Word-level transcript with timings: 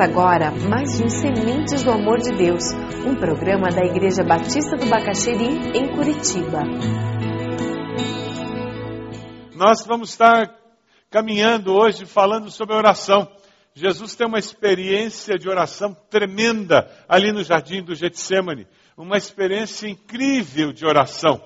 Agora 0.00 0.52
mais 0.52 1.00
um 1.00 1.08
Sementes 1.08 1.82
do 1.82 1.90
Amor 1.90 2.18
de 2.18 2.30
Deus, 2.30 2.62
um 3.04 3.16
programa 3.16 3.68
da 3.68 3.84
Igreja 3.84 4.22
Batista 4.22 4.76
do 4.76 4.86
Bacaxeri, 4.86 5.76
em 5.76 5.88
Curitiba. 5.88 6.62
Nós 9.56 9.84
vamos 9.84 10.10
estar 10.10 10.54
caminhando 11.10 11.74
hoje 11.74 12.06
falando 12.06 12.48
sobre 12.48 12.76
oração. 12.76 13.28
Jesus 13.74 14.14
tem 14.14 14.28
uma 14.28 14.38
experiência 14.38 15.36
de 15.36 15.48
oração 15.48 15.96
tremenda 16.08 16.88
ali 17.08 17.32
no 17.32 17.42
jardim 17.42 17.82
do 17.82 17.92
Getsemane, 17.92 18.68
uma 18.96 19.16
experiência 19.16 19.88
incrível 19.88 20.72
de 20.72 20.86
oração. 20.86 21.42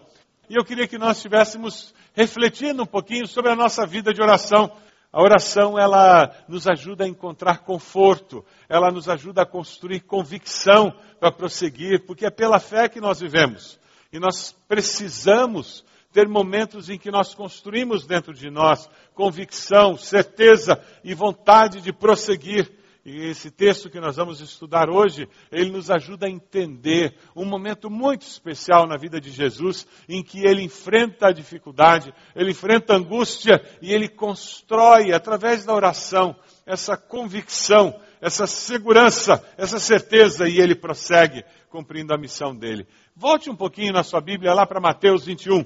E 0.50 0.56
eu 0.56 0.64
queria 0.64 0.86
que 0.86 0.98
nós 0.98 1.16
estivéssemos 1.16 1.94
refletindo 2.12 2.82
um 2.82 2.86
pouquinho 2.86 3.26
sobre 3.26 3.50
a 3.50 3.56
nossa 3.56 3.86
vida 3.86 4.12
de 4.12 4.20
oração. 4.20 4.70
A 5.12 5.20
oração, 5.20 5.78
ela 5.78 6.34
nos 6.48 6.66
ajuda 6.66 7.04
a 7.04 7.08
encontrar 7.08 7.58
conforto, 7.58 8.42
ela 8.66 8.90
nos 8.90 9.10
ajuda 9.10 9.42
a 9.42 9.46
construir 9.46 10.00
convicção 10.00 10.90
para 11.20 11.30
prosseguir, 11.30 12.06
porque 12.06 12.24
é 12.24 12.30
pela 12.30 12.58
fé 12.58 12.88
que 12.88 12.98
nós 12.98 13.20
vivemos. 13.20 13.78
E 14.10 14.18
nós 14.18 14.52
precisamos 14.66 15.84
ter 16.12 16.26
momentos 16.26 16.88
em 16.88 16.98
que 16.98 17.10
nós 17.10 17.34
construímos 17.34 18.06
dentro 18.06 18.32
de 18.32 18.50
nós 18.50 18.88
convicção, 19.14 19.98
certeza 19.98 20.82
e 21.04 21.12
vontade 21.14 21.82
de 21.82 21.92
prosseguir. 21.92 22.70
E 23.04 23.26
esse 23.26 23.50
texto 23.50 23.90
que 23.90 23.98
nós 23.98 24.14
vamos 24.14 24.40
estudar 24.40 24.88
hoje, 24.88 25.28
ele 25.50 25.72
nos 25.72 25.90
ajuda 25.90 26.26
a 26.26 26.30
entender 26.30 27.16
um 27.34 27.44
momento 27.44 27.90
muito 27.90 28.22
especial 28.22 28.86
na 28.86 28.96
vida 28.96 29.20
de 29.20 29.28
Jesus, 29.28 29.84
em 30.08 30.22
que 30.22 30.46
ele 30.46 30.62
enfrenta 30.62 31.26
a 31.26 31.32
dificuldade, 31.32 32.14
ele 32.36 32.52
enfrenta 32.52 32.92
a 32.92 32.96
angústia 32.96 33.60
e 33.80 33.92
ele 33.92 34.08
constrói, 34.08 35.12
através 35.12 35.64
da 35.64 35.74
oração, 35.74 36.36
essa 36.64 36.96
convicção, 36.96 37.92
essa 38.20 38.46
segurança, 38.46 39.44
essa 39.58 39.80
certeza, 39.80 40.48
e 40.48 40.60
ele 40.60 40.76
prossegue 40.76 41.44
cumprindo 41.70 42.14
a 42.14 42.18
missão 42.18 42.54
dele. 42.54 42.86
Volte 43.16 43.50
um 43.50 43.56
pouquinho 43.56 43.92
na 43.92 44.04
sua 44.04 44.20
Bíblia 44.20 44.54
lá 44.54 44.64
para 44.64 44.80
Mateus 44.80 45.24
21. 45.24 45.64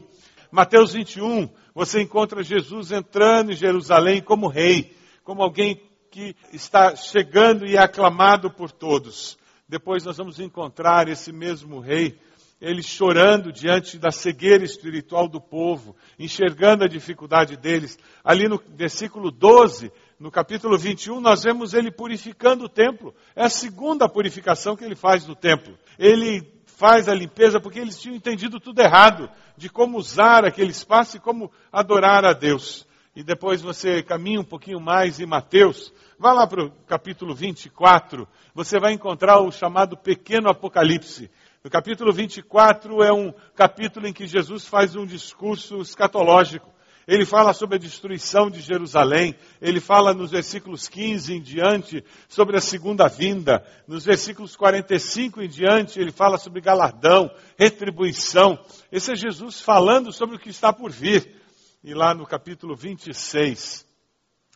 Mateus 0.50 0.94
21, 0.94 1.50
você 1.74 2.00
encontra 2.00 2.42
Jesus 2.42 2.92
entrando 2.92 3.52
em 3.52 3.56
Jerusalém 3.56 4.22
como 4.22 4.48
rei, 4.48 4.96
como 5.22 5.42
alguém 5.42 5.74
que 6.16 6.34
está 6.50 6.96
chegando 6.96 7.66
e 7.66 7.76
é 7.76 7.78
aclamado 7.78 8.50
por 8.50 8.72
todos. 8.72 9.36
Depois 9.68 10.02
nós 10.02 10.16
vamos 10.16 10.40
encontrar 10.40 11.08
esse 11.08 11.30
mesmo 11.30 11.78
rei, 11.78 12.18
ele 12.58 12.82
chorando 12.82 13.52
diante 13.52 13.98
da 13.98 14.10
cegueira 14.10 14.64
espiritual 14.64 15.28
do 15.28 15.38
povo, 15.38 15.94
enxergando 16.18 16.84
a 16.84 16.88
dificuldade 16.88 17.54
deles. 17.54 17.98
Ali 18.24 18.48
no 18.48 18.58
versículo 18.66 19.30
12, 19.30 19.92
no 20.18 20.30
capítulo 20.30 20.78
21, 20.78 21.20
nós 21.20 21.42
vemos 21.42 21.74
ele 21.74 21.90
purificando 21.90 22.64
o 22.64 22.68
templo. 22.70 23.14
É 23.34 23.44
a 23.44 23.50
segunda 23.50 24.08
purificação 24.08 24.74
que 24.74 24.84
ele 24.84 24.96
faz 24.96 25.26
no 25.26 25.36
templo. 25.36 25.78
Ele 25.98 26.50
faz 26.64 27.10
a 27.10 27.14
limpeza 27.14 27.60
porque 27.60 27.78
eles 27.78 28.00
tinham 28.00 28.16
entendido 28.16 28.58
tudo 28.58 28.80
errado 28.80 29.28
de 29.54 29.68
como 29.68 29.98
usar 29.98 30.46
aquele 30.46 30.70
espaço 30.70 31.18
e 31.18 31.20
como 31.20 31.52
adorar 31.70 32.24
a 32.24 32.32
Deus. 32.32 32.86
E 33.16 33.24
depois 33.24 33.62
você 33.62 34.02
caminha 34.02 34.40
um 34.40 34.44
pouquinho 34.44 34.78
mais 34.78 35.18
em 35.18 35.26
Mateus, 35.26 35.92
Vá 36.18 36.32
lá 36.32 36.46
para 36.46 36.64
o 36.64 36.70
capítulo 36.86 37.34
24, 37.34 38.26
você 38.54 38.80
vai 38.80 38.94
encontrar 38.94 39.38
o 39.40 39.52
chamado 39.52 39.98
pequeno 39.98 40.48
Apocalipse. 40.48 41.30
O 41.62 41.68
capítulo 41.68 42.10
24 42.10 43.02
é 43.02 43.12
um 43.12 43.34
capítulo 43.54 44.06
em 44.06 44.14
que 44.14 44.26
Jesus 44.26 44.66
faz 44.66 44.96
um 44.96 45.04
discurso 45.04 45.78
escatológico. 45.82 46.72
Ele 47.06 47.26
fala 47.26 47.52
sobre 47.52 47.76
a 47.76 47.78
destruição 47.78 48.48
de 48.48 48.62
Jerusalém, 48.62 49.34
ele 49.60 49.78
fala 49.78 50.14
nos 50.14 50.30
versículos 50.30 50.88
15 50.88 51.34
em 51.34 51.42
diante 51.42 52.02
sobre 52.28 52.56
a 52.56 52.60
segunda 52.62 53.06
vinda, 53.08 53.62
nos 53.86 54.06
versículos 54.06 54.56
45 54.56 55.42
em 55.42 55.48
diante 55.48 56.00
ele 56.00 56.10
fala 56.10 56.38
sobre 56.38 56.62
galardão, 56.62 57.30
retribuição. 57.58 58.58
Esse 58.90 59.12
é 59.12 59.14
Jesus 59.14 59.60
falando 59.60 60.10
sobre 60.12 60.36
o 60.36 60.38
que 60.38 60.48
está 60.48 60.72
por 60.72 60.90
vir. 60.90 61.45
E 61.86 61.94
lá 61.94 62.12
no 62.12 62.26
capítulo 62.26 62.74
26, 62.74 63.86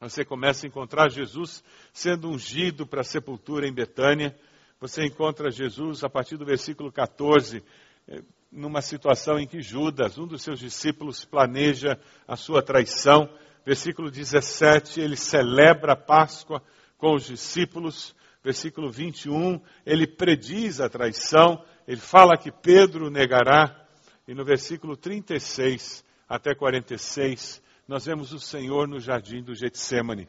você 0.00 0.24
começa 0.24 0.66
a 0.66 0.68
encontrar 0.68 1.08
Jesus 1.12 1.62
sendo 1.92 2.28
ungido 2.28 2.84
para 2.84 3.02
a 3.02 3.04
sepultura 3.04 3.68
em 3.68 3.72
Betânia. 3.72 4.36
Você 4.80 5.04
encontra 5.04 5.48
Jesus 5.48 6.02
a 6.02 6.10
partir 6.10 6.36
do 6.36 6.44
versículo 6.44 6.90
14, 6.90 7.62
eh, 8.08 8.22
numa 8.50 8.82
situação 8.82 9.38
em 9.38 9.46
que 9.46 9.62
Judas, 9.62 10.18
um 10.18 10.26
dos 10.26 10.42
seus 10.42 10.58
discípulos, 10.58 11.24
planeja 11.24 12.00
a 12.26 12.34
sua 12.34 12.64
traição. 12.64 13.32
Versículo 13.64 14.10
17, 14.10 15.00
ele 15.00 15.14
celebra 15.14 15.92
a 15.92 15.96
Páscoa 15.96 16.60
com 16.98 17.14
os 17.14 17.26
discípulos. 17.26 18.12
Versículo 18.42 18.90
21, 18.90 19.60
ele 19.86 20.04
prediz 20.08 20.80
a 20.80 20.88
traição. 20.88 21.64
Ele 21.86 22.00
fala 22.00 22.36
que 22.36 22.50
Pedro 22.50 23.08
negará. 23.08 23.86
E 24.26 24.34
no 24.34 24.44
versículo 24.44 24.96
36 24.96 26.09
até 26.30 26.54
46, 26.54 27.60
nós 27.88 28.06
vemos 28.06 28.32
o 28.32 28.38
Senhor 28.38 28.86
no 28.86 29.00
jardim 29.00 29.42
do 29.42 29.52
Getsemane. 29.52 30.28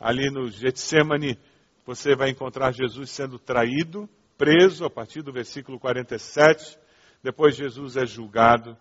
Ali 0.00 0.30
no 0.30 0.48
Getsemane, 0.48 1.38
você 1.84 2.16
vai 2.16 2.30
encontrar 2.30 2.72
Jesus 2.72 3.10
sendo 3.10 3.38
traído, 3.38 4.08
preso, 4.38 4.86
a 4.86 4.90
partir 4.90 5.20
do 5.20 5.30
versículo 5.30 5.78
47. 5.78 6.78
Depois, 7.22 7.54
Jesus 7.54 7.98
é 7.98 8.06
julgado. 8.06 8.74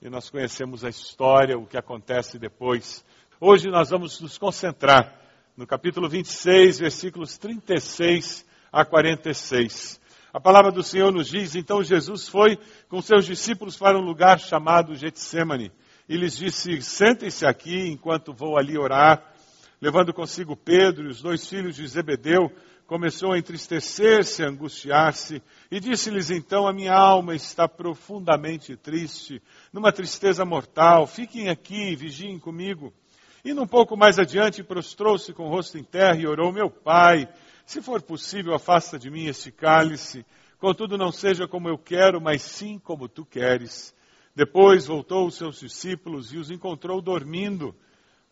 E 0.00 0.08
nós 0.08 0.30
conhecemos 0.30 0.82
a 0.82 0.88
história, 0.88 1.58
o 1.58 1.66
que 1.66 1.76
acontece 1.76 2.38
depois. 2.38 3.04
Hoje 3.38 3.68
nós 3.68 3.90
vamos 3.90 4.18
nos 4.18 4.38
concentrar 4.38 5.20
no 5.54 5.66
capítulo 5.66 6.08
26, 6.08 6.78
versículos 6.78 7.36
36 7.36 8.46
a 8.72 8.82
46. 8.82 10.00
A 10.32 10.40
palavra 10.40 10.72
do 10.72 10.82
Senhor 10.82 11.12
nos 11.12 11.28
diz: 11.28 11.54
então 11.54 11.84
Jesus 11.84 12.26
foi 12.26 12.58
com 12.88 13.02
seus 13.02 13.26
discípulos 13.26 13.76
para 13.76 13.98
um 13.98 14.02
lugar 14.02 14.40
chamado 14.40 14.94
Getsemane 14.94 15.70
e 16.08 16.16
lhes 16.16 16.36
disse: 16.36 16.80
Sentem-se 16.80 17.44
aqui 17.44 17.88
enquanto 17.88 18.32
vou 18.32 18.56
ali 18.56 18.78
orar. 18.78 19.30
Levando 19.80 20.14
consigo 20.14 20.56
Pedro 20.56 21.06
e 21.06 21.10
os 21.10 21.20
dois 21.20 21.46
filhos 21.46 21.74
de 21.76 21.86
Zebedeu, 21.86 22.50
começou 22.86 23.32
a 23.32 23.38
entristecer-se, 23.38 24.44
a 24.44 24.48
angustiar-se, 24.48 25.42
e 25.70 25.78
disse-lhes 25.78 26.30
então: 26.30 26.66
A 26.66 26.72
minha 26.72 26.94
alma 26.94 27.34
está 27.34 27.68
profundamente 27.68 28.74
triste, 28.74 29.42
numa 29.70 29.92
tristeza 29.92 30.46
mortal. 30.46 31.06
Fiquem 31.06 31.50
aqui, 31.50 31.94
vigiem 31.94 32.38
comigo. 32.38 32.90
E 33.44 33.52
num 33.52 33.66
pouco 33.66 33.96
mais 33.96 34.18
adiante, 34.18 34.62
prostrou-se 34.62 35.32
com 35.34 35.44
o 35.44 35.50
rosto 35.50 35.76
em 35.76 35.84
terra 35.84 36.16
e 36.16 36.26
orou: 36.26 36.52
Meu 36.52 36.70
pai, 36.70 37.28
se 37.66 37.80
for 37.80 38.02
possível, 38.02 38.54
afasta 38.54 38.98
de 38.98 39.10
mim 39.10 39.26
este 39.26 39.50
cálice. 39.50 40.24
Contudo, 40.58 40.96
não 40.96 41.10
seja 41.10 41.48
como 41.48 41.68
eu 41.68 41.78
quero, 41.78 42.20
mas 42.20 42.42
sim 42.42 42.78
como 42.78 43.08
tu 43.08 43.24
queres. 43.24 43.94
Depois 44.34 44.86
voltou 44.86 45.26
os 45.26 45.36
seus 45.36 45.60
discípulos 45.60 46.32
e 46.32 46.38
os 46.38 46.50
encontrou 46.50 47.00
dormindo. 47.02 47.74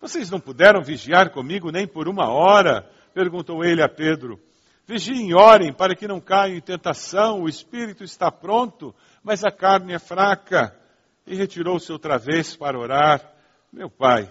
Vocês 0.00 0.30
não 0.30 0.41
puderam 0.41 0.82
vigiar 0.82 1.30
comigo 1.30 1.70
nem 1.70 1.86
por 1.86 2.08
uma 2.08 2.28
hora? 2.28 2.88
perguntou 3.12 3.64
ele 3.64 3.82
a 3.82 3.88
Pedro. 3.88 4.41
Vigiem 4.86 5.30
e 5.30 5.34
orem 5.34 5.72
para 5.72 5.94
que 5.94 6.08
não 6.08 6.20
caiam 6.20 6.56
em 6.56 6.60
tentação. 6.60 7.42
O 7.42 7.48
espírito 7.48 8.02
está 8.02 8.30
pronto, 8.30 8.94
mas 9.22 9.44
a 9.44 9.50
carne 9.50 9.92
é 9.92 9.98
fraca. 9.98 10.74
E 11.26 11.34
retirou-se 11.34 11.92
outra 11.92 12.16
vez 12.18 12.56
para 12.56 12.78
orar. 12.78 13.20
Meu 13.72 13.91
pai, 13.91 14.28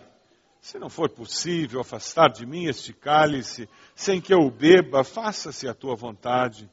se 0.62 0.78
não 0.78 0.90
for 0.90 1.10
possível 1.10 1.80
afastar 1.80 2.30
de 2.30 2.46
mim 2.46 2.66
este 2.66 2.94
cálice, 2.94 3.70
sem 3.96 4.20
que 4.20 4.34
eu 4.34 4.40
o 4.40 4.52
beba, 4.52 5.04
faça-se 5.04 5.68
a 5.68 5.74
tua 5.74 5.96
vontade. 5.96 6.70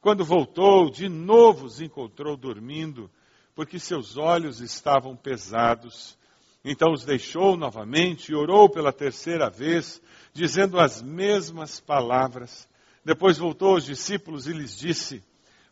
Quando 0.00 0.24
voltou, 0.24 0.90
de 0.90 1.08
novo 1.08 1.66
os 1.66 1.80
encontrou 1.80 2.36
dormindo 2.36 3.10
porque 3.58 3.80
seus 3.80 4.16
olhos 4.16 4.60
estavam 4.60 5.16
pesados. 5.16 6.16
Então 6.64 6.92
os 6.92 7.04
deixou 7.04 7.56
novamente 7.56 8.30
e 8.30 8.34
orou 8.36 8.70
pela 8.70 8.92
terceira 8.92 9.50
vez, 9.50 10.00
dizendo 10.32 10.78
as 10.78 11.02
mesmas 11.02 11.80
palavras. 11.80 12.68
Depois 13.04 13.36
voltou 13.36 13.70
aos 13.70 13.84
discípulos 13.84 14.46
e 14.46 14.52
lhes 14.52 14.78
disse: 14.78 15.24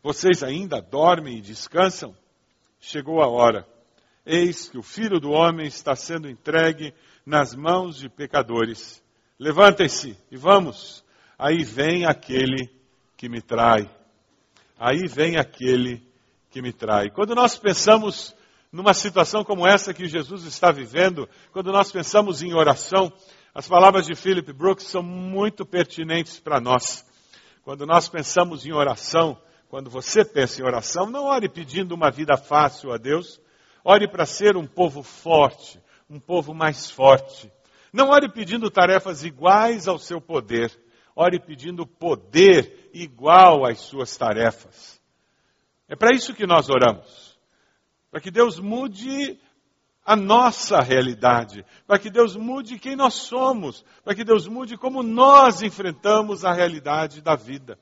Vocês 0.03 0.43
ainda 0.43 0.81
dormem 0.81 1.37
e 1.37 1.41
descansam? 1.41 2.13
Chegou 2.77 3.21
a 3.21 3.27
hora. 3.29 3.65
Eis 4.29 4.67
que 4.67 4.77
o 4.77 4.83
filho 4.83 5.21
do 5.21 5.31
homem 5.31 5.67
está 5.67 5.95
sendo 5.95 6.29
entregue 6.29 6.93
nas 7.25 7.55
mãos 7.55 7.95
de 7.95 8.09
pecadores. 8.09 9.01
Levantem-se 9.39 10.17
e 10.29 10.35
vamos. 10.35 11.01
Aí 11.39 11.63
vem 11.63 12.05
aquele 12.05 12.69
que 13.15 13.29
me 13.29 13.41
trai. 13.41 13.89
Aí 14.77 15.07
vem 15.07 15.37
aquele 15.37 16.05
que 16.49 16.61
me 16.61 16.73
trai. 16.73 17.09
Quando 17.09 17.33
nós 17.33 17.57
pensamos 17.57 18.35
numa 18.69 18.93
situação 18.93 19.45
como 19.45 19.65
essa 19.65 19.93
que 19.93 20.09
Jesus 20.09 20.43
está 20.43 20.71
vivendo, 20.71 21.29
quando 21.53 21.71
nós 21.71 21.89
pensamos 21.89 22.43
em 22.43 22.53
oração, 22.53 23.13
as 23.55 23.65
palavras 23.65 24.05
de 24.05 24.13
Philip 24.13 24.51
Brooks 24.51 24.87
são 24.87 25.01
muito 25.01 25.65
pertinentes 25.65 26.37
para 26.37 26.59
nós. 26.59 27.05
Quando 27.63 27.85
nós 27.85 28.09
pensamos 28.09 28.65
em 28.65 28.73
oração, 28.73 29.41
quando 29.69 29.89
você 29.89 30.25
pensa 30.25 30.61
em 30.61 30.65
oração, 30.65 31.09
não 31.09 31.27
ore 31.27 31.47
pedindo 31.47 31.95
uma 31.95 32.11
vida 32.11 32.35
fácil 32.35 32.91
a 32.91 32.97
Deus, 32.97 33.39
ore 33.83 34.07
para 34.07 34.25
ser 34.25 34.55
um 34.55 34.65
povo 34.65 35.03
forte, 35.03 35.81
um 36.09 36.19
povo 36.19 36.53
mais 36.53 36.89
forte. 36.89 37.51
Não 37.91 38.09
ore 38.09 38.31
pedindo 38.31 38.69
tarefas 38.69 39.23
iguais 39.23 39.87
ao 39.87 39.97
seu 39.97 40.21
poder, 40.21 40.71
ore 41.15 41.39
pedindo 41.39 41.85
poder 41.85 42.89
igual 42.93 43.65
às 43.65 43.79
suas 43.79 44.15
tarefas. 44.15 45.01
É 45.87 45.95
para 45.95 46.15
isso 46.15 46.33
que 46.33 46.45
nós 46.45 46.69
oramos. 46.69 47.37
Para 48.11 48.21
que 48.21 48.31
Deus 48.31 48.59
mude 48.59 49.39
a 50.05 50.15
nossa 50.15 50.79
realidade, 50.79 51.65
para 51.85 51.99
que 51.99 52.09
Deus 52.09 52.33
mude 52.35 52.79
quem 52.79 52.95
nós 52.95 53.13
somos, 53.15 53.83
para 54.05 54.15
que 54.15 54.23
Deus 54.23 54.47
mude 54.47 54.77
como 54.77 55.03
nós 55.03 55.61
enfrentamos 55.61 56.45
a 56.45 56.53
realidade 56.53 57.21
da 57.21 57.35
vida. 57.35 57.77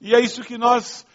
E 0.00 0.12
é 0.12 0.20
isso 0.20 0.42
que 0.42 0.58
nós 0.58 1.06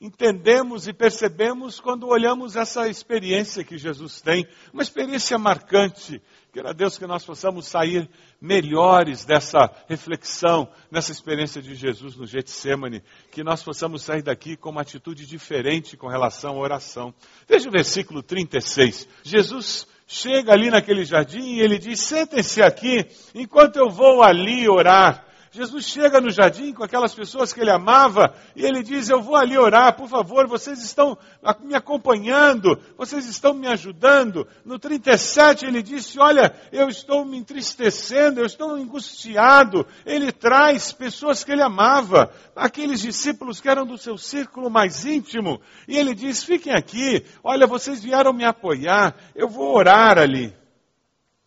entendemos 0.00 0.88
e 0.88 0.92
percebemos 0.92 1.78
quando 1.78 2.08
olhamos 2.08 2.56
essa 2.56 2.88
experiência 2.88 3.62
que 3.62 3.76
Jesus 3.76 4.20
tem, 4.20 4.48
uma 4.72 4.82
experiência 4.82 5.36
marcante. 5.38 6.22
Queira 6.52 6.74
Deus 6.74 6.98
que 6.98 7.06
nós 7.06 7.24
possamos 7.24 7.66
sair 7.66 8.08
melhores 8.40 9.24
dessa 9.24 9.70
reflexão, 9.88 10.68
nessa 10.90 11.12
experiência 11.12 11.62
de 11.62 11.74
Jesus 11.74 12.16
no 12.16 12.26
Getsemane, 12.26 13.04
que 13.30 13.44
nós 13.44 13.62
possamos 13.62 14.02
sair 14.02 14.22
daqui 14.22 14.56
com 14.56 14.70
uma 14.70 14.80
atitude 14.80 15.26
diferente 15.26 15.96
com 15.96 16.08
relação 16.08 16.56
à 16.56 16.58
oração. 16.58 17.14
Veja 17.46 17.68
o 17.68 17.72
versículo 17.72 18.20
36. 18.22 19.06
Jesus 19.22 19.86
chega 20.08 20.52
ali 20.52 20.70
naquele 20.70 21.04
jardim 21.04 21.54
e 21.54 21.60
ele 21.60 21.78
diz: 21.78 22.00
Sentem-se 22.00 22.60
aqui 22.60 23.06
enquanto 23.32 23.76
eu 23.76 23.88
vou 23.88 24.22
ali 24.22 24.68
orar. 24.68 25.29
Jesus 25.52 25.84
chega 25.84 26.20
no 26.20 26.30
jardim 26.30 26.72
com 26.72 26.84
aquelas 26.84 27.12
pessoas 27.12 27.52
que 27.52 27.60
ele 27.60 27.72
amava 27.72 28.32
e 28.54 28.64
ele 28.64 28.84
diz: 28.84 29.08
Eu 29.08 29.20
vou 29.20 29.34
ali 29.34 29.58
orar, 29.58 29.96
por 29.96 30.08
favor, 30.08 30.46
vocês 30.46 30.80
estão 30.80 31.18
me 31.60 31.74
acompanhando, 31.74 32.80
vocês 32.96 33.26
estão 33.26 33.52
me 33.52 33.66
ajudando. 33.66 34.46
No 34.64 34.78
37 34.78 35.66
ele 35.66 35.82
disse: 35.82 36.20
Olha, 36.20 36.54
eu 36.70 36.88
estou 36.88 37.24
me 37.24 37.36
entristecendo, 37.36 38.38
eu 38.38 38.46
estou 38.46 38.70
angustiado. 38.70 39.84
Ele 40.06 40.30
traz 40.30 40.92
pessoas 40.92 41.42
que 41.42 41.50
ele 41.50 41.62
amava, 41.62 42.32
aqueles 42.54 43.00
discípulos 43.00 43.60
que 43.60 43.68
eram 43.68 43.84
do 43.84 43.98
seu 43.98 44.16
círculo 44.16 44.70
mais 44.70 45.04
íntimo, 45.04 45.60
e 45.88 45.98
ele 45.98 46.14
diz: 46.14 46.44
Fiquem 46.44 46.72
aqui, 46.72 47.26
olha, 47.42 47.66
vocês 47.66 48.00
vieram 48.00 48.32
me 48.32 48.44
apoiar, 48.44 49.16
eu 49.34 49.48
vou 49.48 49.74
orar 49.74 50.16
ali. 50.16 50.54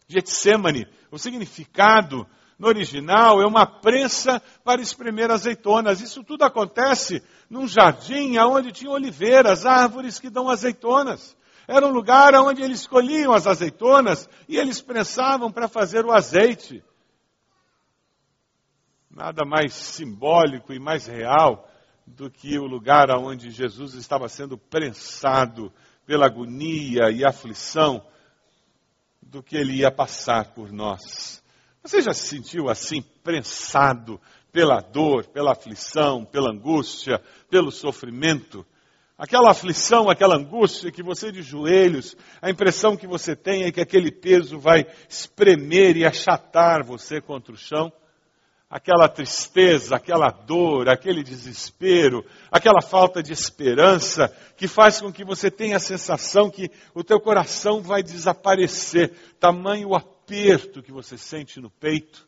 Getsemane, 0.10 0.86
o 1.10 1.18
significado 1.18 2.28
no 2.58 2.68
original 2.68 3.42
é 3.42 3.46
uma 3.46 3.66
prensa 3.66 4.42
para 4.64 4.82
espremer 4.82 5.32
azeitonas. 5.32 6.02
Isso 6.02 6.24
tudo 6.24 6.44
acontece 6.44 7.24
num 7.50 7.68
jardim 7.68 8.38
onde 8.38 8.72
tinha 8.72 8.92
oliveiras, 8.92 9.66
árvores 9.66 10.20
que 10.20 10.30
dão 10.30 10.50
azeitonas. 10.50 11.36
Era 11.68 11.88
um 11.88 11.92
lugar 11.92 12.34
onde 12.36 12.62
eles 12.62 12.86
colhiam 12.86 13.34
as 13.34 13.48
azeitonas 13.48 14.30
e 14.48 14.58
eles 14.58 14.82
prensavam 14.82 15.52
para 15.52 15.68
fazer 15.68 16.06
o 16.06 16.12
azeite. 16.12 16.84
Nada 19.10 19.46
mais 19.46 19.74
simbólico 19.74 20.74
e 20.74 20.80
mais 20.80 21.06
real 21.06 21.70
do 22.06 22.30
que 22.30 22.58
o 22.58 22.66
lugar 22.66 23.10
onde 23.12 23.50
Jesus 23.50 23.94
estava 23.94 24.28
sendo 24.28 24.58
prensado 24.58 25.72
pela 26.06 26.26
agonia 26.26 27.10
e 27.12 27.26
aflição 27.26 28.06
do 29.22 29.42
que 29.42 29.56
ele 29.56 29.74
ia 29.78 29.92
passar 29.92 30.54
por 30.54 30.72
nós. 30.72 31.43
Você 31.84 32.02
já 32.02 32.14
se 32.14 32.28
sentiu 32.28 32.70
assim, 32.70 33.02
prensado 33.22 34.20
pela 34.54 34.80
dor, 34.80 35.26
pela 35.26 35.52
aflição, 35.52 36.24
pela 36.24 36.50
angústia, 36.50 37.22
pelo 37.50 37.72
sofrimento? 37.72 38.66
Aquela 39.18 39.52
aflição, 39.52 40.10
aquela 40.10 40.38
angústia 40.38 40.92
que 40.92 41.04
você 41.04 41.30
de 41.30 41.42
joelhos, 41.42 42.16
a 42.42 42.50
impressão 42.50 42.96
que 42.96 43.06
você 43.06 43.36
tem 43.36 43.64
é 43.64 43.72
que 43.72 43.82
aquele 43.82 44.12
peso 44.12 44.58
vai 44.58 44.88
espremer 45.10 45.98
e 45.98 46.06
achatar 46.06 46.86
você 46.86 47.20
contra 47.20 47.54
o 47.54 47.58
chão. 47.58 47.92
Aquela 48.70 49.10
tristeza, 49.10 49.98
aquela 49.98 50.30
dor, 50.30 50.88
aquele 50.88 51.22
desespero, 51.22 52.26
aquela 52.50 52.82
falta 52.82 53.22
de 53.22 53.34
esperança 53.34 54.34
que 54.56 54.68
faz 54.70 55.02
com 55.02 55.12
que 55.12 55.24
você 55.26 55.52
tenha 55.52 55.76
a 55.78 55.82
sensação 55.82 56.50
que 56.50 56.72
o 56.96 57.04
teu 57.04 57.20
coração 57.20 57.82
vai 57.82 58.02
desaparecer, 58.02 59.12
tamanho 59.40 59.94
a 59.94 60.02
aperto 60.24 60.82
que 60.82 60.92
você 60.92 61.18
sente 61.18 61.60
no 61.60 61.70
peito. 61.70 62.28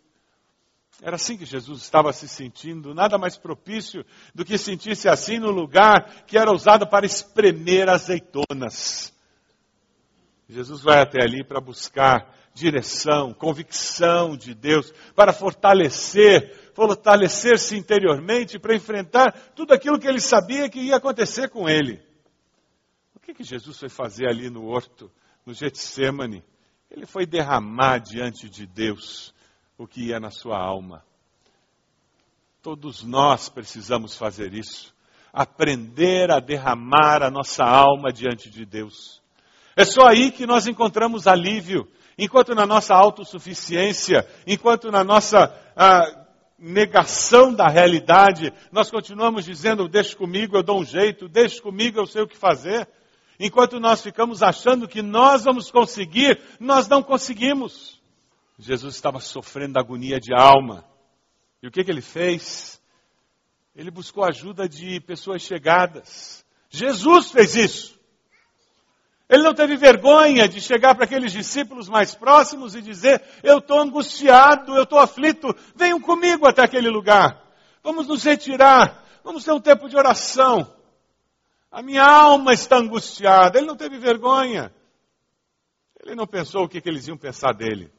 Era 1.01 1.15
assim 1.15 1.37
que 1.37 1.45
Jesus 1.45 1.81
estava 1.81 2.11
se 2.13 2.27
sentindo, 2.27 2.93
nada 2.93 3.17
mais 3.17 3.37
propício 3.37 4.05
do 4.33 4.45
que 4.45 4.57
sentir-se 4.57 5.09
assim 5.09 5.39
no 5.39 5.49
lugar 5.49 6.25
que 6.25 6.37
era 6.37 6.51
usado 6.51 6.87
para 6.87 7.05
espremer 7.05 7.89
azeitonas. 7.89 9.13
Jesus 10.47 10.81
vai 10.81 11.01
até 11.01 11.23
ali 11.23 11.43
para 11.43 11.59
buscar 11.59 12.33
direção, 12.53 13.33
convicção 13.33 14.37
de 14.37 14.53
Deus, 14.53 14.93
para 15.13 15.33
fortalecer, 15.33 16.71
fortalecer-se 16.73 17.75
interiormente 17.75 18.57
para 18.57 18.75
enfrentar 18.75 19.33
tudo 19.53 19.73
aquilo 19.73 19.99
que 19.99 20.07
ele 20.07 20.21
sabia 20.21 20.69
que 20.69 20.79
ia 20.79 20.95
acontecer 20.95 21.49
com 21.49 21.67
ele. 21.67 22.01
O 23.13 23.19
que, 23.19 23.33
que 23.33 23.43
Jesus 23.43 23.77
foi 23.77 23.89
fazer 23.89 24.27
ali 24.27 24.49
no 24.49 24.65
horto, 24.67 25.11
no 25.45 25.53
Getsemane? 25.53 26.41
Ele 26.89 27.05
foi 27.05 27.25
derramar 27.25 27.99
diante 27.99 28.49
de 28.49 28.65
Deus 28.65 29.33
o 29.77 29.87
que 29.87 30.07
ia 30.07 30.19
na 30.19 30.31
sua 30.31 30.57
alma. 30.57 31.03
Todos 32.61 33.03
nós 33.03 33.49
precisamos 33.49 34.17
fazer 34.17 34.53
isso. 34.53 34.93
Aprender 35.31 36.31
a 36.31 36.39
derramar 36.39 37.21
a 37.21 37.29
nossa 37.29 37.63
alma 37.63 38.11
diante 38.11 38.49
de 38.49 38.65
Deus. 38.65 39.21
É 39.75 39.83
só 39.83 40.07
aí 40.07 40.31
que 40.31 40.45
nós 40.45 40.65
encontramos 40.65 41.27
alívio. 41.27 41.87
Enquanto 42.17 42.55
na 42.55 42.65
nossa 42.65 42.95
autossuficiência, 42.95 44.25
enquanto 44.47 44.89
na 44.89 45.03
nossa 45.03 45.53
ah, 45.75 46.25
negação 46.57 47.53
da 47.53 47.67
realidade, 47.67 48.53
nós 48.71 48.89
continuamos 48.89 49.43
dizendo: 49.43 49.89
deixe 49.89 50.15
comigo, 50.15 50.55
eu 50.55 50.63
dou 50.63 50.79
um 50.79 50.85
jeito, 50.85 51.27
deixe 51.27 51.61
comigo, 51.61 51.99
eu 51.99 52.07
sei 52.07 52.21
o 52.21 52.27
que 52.27 52.37
fazer. 52.37 52.87
Enquanto 53.39 53.79
nós 53.79 54.01
ficamos 54.01 54.41
achando 54.41 54.87
que 54.87 55.01
nós 55.01 55.43
vamos 55.43 55.69
conseguir, 55.69 56.41
nós 56.59 56.87
não 56.87 57.03
conseguimos. 57.03 58.01
Jesus 58.57 58.95
estava 58.95 59.19
sofrendo 59.19 59.77
agonia 59.77 60.19
de 60.19 60.33
alma. 60.33 60.85
E 61.61 61.67
o 61.67 61.71
que, 61.71 61.83
que 61.83 61.91
ele 61.91 62.01
fez? 62.01 62.81
Ele 63.75 63.91
buscou 63.91 64.23
ajuda 64.23 64.69
de 64.69 65.01
pessoas 65.01 65.41
chegadas. 65.41 66.45
Jesus 66.69 67.31
fez 67.31 67.55
isso. 67.55 67.95
Ele 69.27 69.43
não 69.43 69.53
teve 69.53 69.75
vergonha 69.75 70.47
de 70.47 70.61
chegar 70.61 70.93
para 70.93 71.05
aqueles 71.05 71.31
discípulos 71.31 71.89
mais 71.89 72.13
próximos 72.13 72.75
e 72.75 72.81
dizer: 72.81 73.21
Eu 73.43 73.57
estou 73.57 73.79
angustiado, 73.79 74.75
eu 74.75 74.83
estou 74.83 74.99
aflito, 74.99 75.53
venham 75.75 75.99
comigo 75.99 76.45
até 76.45 76.61
aquele 76.61 76.89
lugar. 76.89 77.43
Vamos 77.83 78.07
nos 78.07 78.23
retirar, 78.23 79.03
vamos 79.23 79.43
ter 79.43 79.51
um 79.51 79.59
tempo 79.59 79.89
de 79.89 79.97
oração. 79.97 80.71
A 81.75 81.81
minha 81.81 82.05
alma 82.05 82.53
está 82.53 82.77
angustiada. 82.77 83.57
Ele 83.57 83.67
não 83.67 83.75
teve 83.75 83.97
vergonha. 83.97 84.73
Ele 86.01 86.15
não 86.15 86.25
pensou 86.25 86.63
o 86.63 86.69
que, 86.69 86.79
que 86.79 86.87
eles 86.87 87.05
iam 87.09 87.17
pensar 87.17 87.51
dele. 87.51 87.91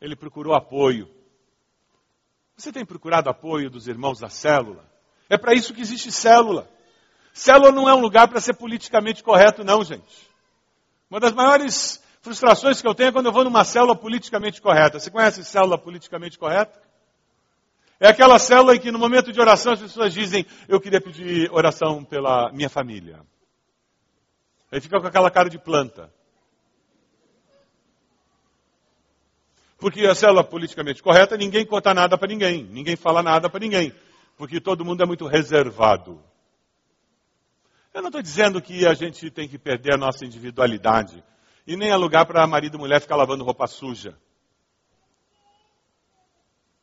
Ele 0.00 0.16
procurou 0.16 0.56
apoio. 0.56 1.08
Você 2.56 2.72
tem 2.72 2.84
procurado 2.84 3.30
apoio 3.30 3.70
dos 3.70 3.86
irmãos 3.86 4.18
da 4.18 4.28
célula? 4.28 4.84
É 5.30 5.38
para 5.38 5.54
isso 5.54 5.72
que 5.72 5.80
existe 5.80 6.10
célula. 6.10 6.68
Célula 7.32 7.70
não 7.70 7.88
é 7.88 7.94
um 7.94 8.00
lugar 8.00 8.26
para 8.26 8.40
ser 8.40 8.54
politicamente 8.54 9.22
correto, 9.22 9.62
não, 9.62 9.84
gente. 9.84 10.28
Uma 11.08 11.20
das 11.20 11.32
maiores 11.32 12.02
frustrações 12.22 12.82
que 12.82 12.88
eu 12.88 12.94
tenho 12.94 13.10
é 13.10 13.12
quando 13.12 13.26
eu 13.26 13.32
vou 13.32 13.44
numa 13.44 13.62
célula 13.62 13.94
politicamente 13.94 14.60
correta. 14.60 14.98
Você 14.98 15.12
conhece 15.12 15.44
célula 15.44 15.78
politicamente 15.78 16.36
correta? 16.36 16.82
É 18.02 18.08
aquela 18.08 18.36
célula 18.36 18.74
em 18.74 18.80
que 18.80 18.90
no 18.90 18.98
momento 18.98 19.30
de 19.30 19.40
oração 19.40 19.74
as 19.74 19.80
pessoas 19.80 20.12
dizem, 20.12 20.44
eu 20.66 20.80
queria 20.80 21.00
pedir 21.00 21.48
oração 21.52 22.02
pela 22.02 22.50
minha 22.50 22.68
família. 22.68 23.24
Aí 24.72 24.80
fica 24.80 25.00
com 25.00 25.06
aquela 25.06 25.30
cara 25.30 25.48
de 25.48 25.56
planta. 25.56 26.12
Porque 29.78 30.04
a 30.04 30.16
célula 30.16 30.42
politicamente 30.42 31.00
correta, 31.00 31.36
ninguém 31.36 31.64
conta 31.64 31.94
nada 31.94 32.18
para 32.18 32.26
ninguém, 32.26 32.64
ninguém 32.64 32.96
fala 32.96 33.22
nada 33.22 33.48
para 33.48 33.60
ninguém, 33.60 33.94
porque 34.36 34.60
todo 34.60 34.84
mundo 34.84 35.04
é 35.04 35.06
muito 35.06 35.28
reservado. 35.28 36.20
Eu 37.94 38.02
não 38.02 38.08
estou 38.08 38.20
dizendo 38.20 38.60
que 38.60 38.84
a 38.84 38.94
gente 38.94 39.30
tem 39.30 39.48
que 39.48 39.58
perder 39.58 39.94
a 39.94 39.96
nossa 39.96 40.26
individualidade, 40.26 41.22
e 41.64 41.76
nem 41.76 41.90
é 41.90 41.96
lugar 41.96 42.26
para 42.26 42.44
marido 42.48 42.76
e 42.76 42.80
mulher 42.80 43.00
ficar 43.00 43.14
lavando 43.14 43.44
roupa 43.44 43.68
suja. 43.68 44.18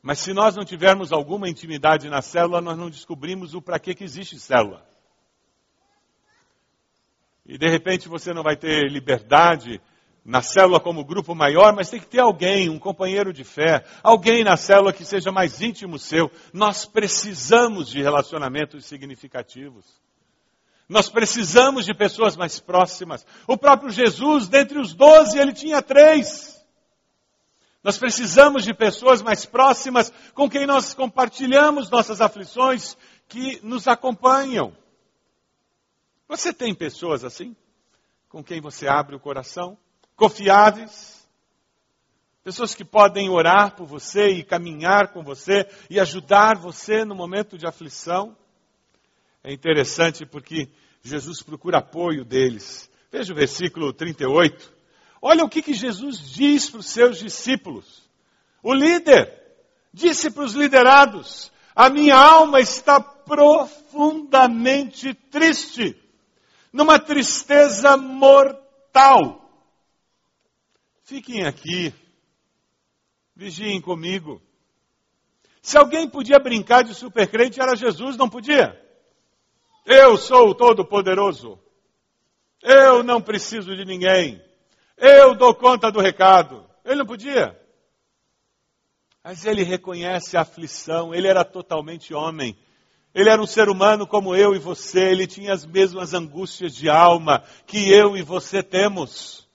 Mas 0.09 0.17
se 0.17 0.33
nós 0.33 0.55
não 0.55 0.65
tivermos 0.65 1.13
alguma 1.13 1.47
intimidade 1.47 2.09
na 2.09 2.19
célula, 2.19 2.59
nós 2.59 2.75
não 2.75 2.89
descobrimos 2.89 3.53
o 3.53 3.61
para 3.61 3.77
que, 3.77 3.93
que 3.93 4.03
existe 4.03 4.39
célula. 4.39 4.83
E 7.45 7.59
de 7.59 7.69
repente 7.69 8.09
você 8.09 8.33
não 8.33 8.41
vai 8.41 8.57
ter 8.57 8.89
liberdade 8.89 9.79
na 10.25 10.41
célula 10.41 10.79
como 10.79 11.05
grupo 11.05 11.35
maior, 11.35 11.75
mas 11.75 11.91
tem 11.91 11.99
que 11.99 12.07
ter 12.07 12.21
alguém, 12.21 12.69
um 12.69 12.79
companheiro 12.79 13.31
de 13.31 13.43
fé, 13.43 13.85
alguém 14.01 14.43
na 14.43 14.57
célula 14.57 14.91
que 14.91 15.05
seja 15.05 15.31
mais 15.31 15.61
íntimo 15.61 15.99
seu. 15.99 16.31
Nós 16.51 16.87
precisamos 16.87 17.87
de 17.87 18.01
relacionamentos 18.01 18.85
significativos. 18.85 19.85
Nós 20.89 21.07
precisamos 21.07 21.85
de 21.85 21.93
pessoas 21.93 22.35
mais 22.35 22.59
próximas. 22.59 23.23
O 23.45 23.55
próprio 23.55 23.91
Jesus, 23.91 24.47
dentre 24.47 24.79
os 24.79 24.91
doze, 24.91 25.37
ele 25.37 25.53
tinha 25.53 25.83
três. 25.83 26.58
Nós 27.83 27.97
precisamos 27.97 28.65
de 28.65 28.73
pessoas 28.73 29.21
mais 29.21 29.45
próximas 29.45 30.11
com 30.33 30.49
quem 30.49 30.65
nós 30.65 30.93
compartilhamos 30.93 31.89
nossas 31.89 32.19
aflições, 32.19 32.97
que 33.27 33.59
nos 33.63 33.87
acompanham. 33.87 34.75
Você 36.27 36.51
tem 36.51 36.73
pessoas 36.73 37.23
assim? 37.23 37.55
Com 38.27 38.43
quem 38.43 38.59
você 38.59 38.87
abre 38.87 39.15
o 39.15 39.19
coração? 39.19 39.77
Confiáveis? 40.15 41.27
Pessoas 42.43 42.73
que 42.73 42.83
podem 42.83 43.29
orar 43.29 43.75
por 43.75 43.85
você 43.85 44.29
e 44.29 44.43
caminhar 44.43 45.13
com 45.13 45.23
você 45.23 45.69
e 45.89 45.99
ajudar 45.99 46.57
você 46.57 47.05
no 47.05 47.15
momento 47.15 47.57
de 47.57 47.67
aflição? 47.67 48.35
É 49.43 49.53
interessante 49.53 50.25
porque 50.25 50.69
Jesus 51.01 51.41
procura 51.41 51.77
apoio 51.77 52.25
deles. 52.25 52.89
Veja 53.11 53.31
o 53.31 53.35
versículo 53.35 53.93
38. 53.93 54.78
Olha 55.21 55.43
o 55.43 55.49
que, 55.49 55.61
que 55.61 55.73
Jesus 55.73 56.17
diz 56.19 56.69
para 56.69 56.79
os 56.79 56.85
seus 56.87 57.19
discípulos. 57.19 58.09
O 58.63 58.73
líder 58.73 59.37
disse 59.93 60.31
para 60.31 60.43
os 60.43 60.53
liderados: 60.53 61.51
A 61.75 61.89
minha 61.89 62.15
alma 62.15 62.61
está 62.61 63.01
profundamente 63.01 65.13
triste, 65.13 66.01
numa 66.71 66.97
tristeza 66.99 67.97
mortal. 67.97 69.49
Fiquem 71.03 71.45
aqui, 71.45 71.93
vigiem 73.35 73.81
comigo. 73.81 74.41
Se 75.61 75.77
alguém 75.77 76.09
podia 76.09 76.39
brincar 76.39 76.83
de 76.83 76.93
supercrente, 76.93 77.59
era 77.59 77.75
Jesus, 77.75 78.15
não 78.15 78.29
podia? 78.29 78.79
Eu 79.85 80.15
sou 80.17 80.49
o 80.49 80.55
Todo-Poderoso. 80.55 81.59
Eu 82.61 83.03
não 83.03 83.21
preciso 83.21 83.75
de 83.75 83.85
ninguém. 83.85 84.41
Eu 84.99 85.33
dou 85.33 85.55
conta 85.55 85.91
do 85.91 85.99
recado. 85.99 86.65
Ele 86.83 86.97
não 86.97 87.05
podia. 87.05 87.57
Mas 89.23 89.45
ele 89.45 89.63
reconhece 89.63 90.37
a 90.37 90.41
aflição, 90.41 91.13
ele 91.13 91.27
era 91.27 91.43
totalmente 91.43 92.13
homem. 92.13 92.57
Ele 93.13 93.29
era 93.29 93.41
um 93.41 93.47
ser 93.47 93.69
humano 93.69 94.05
como 94.05 94.35
eu 94.35 94.55
e 94.55 94.59
você, 94.59 95.01
ele 95.01 95.25
tinha 95.25 95.53
as 95.53 95.65
mesmas 95.65 96.13
angústias 96.13 96.75
de 96.75 96.89
alma 96.89 97.43
que 97.65 97.91
eu 97.91 98.15
e 98.15 98.21
você 98.21 98.61
temos. 98.61 99.47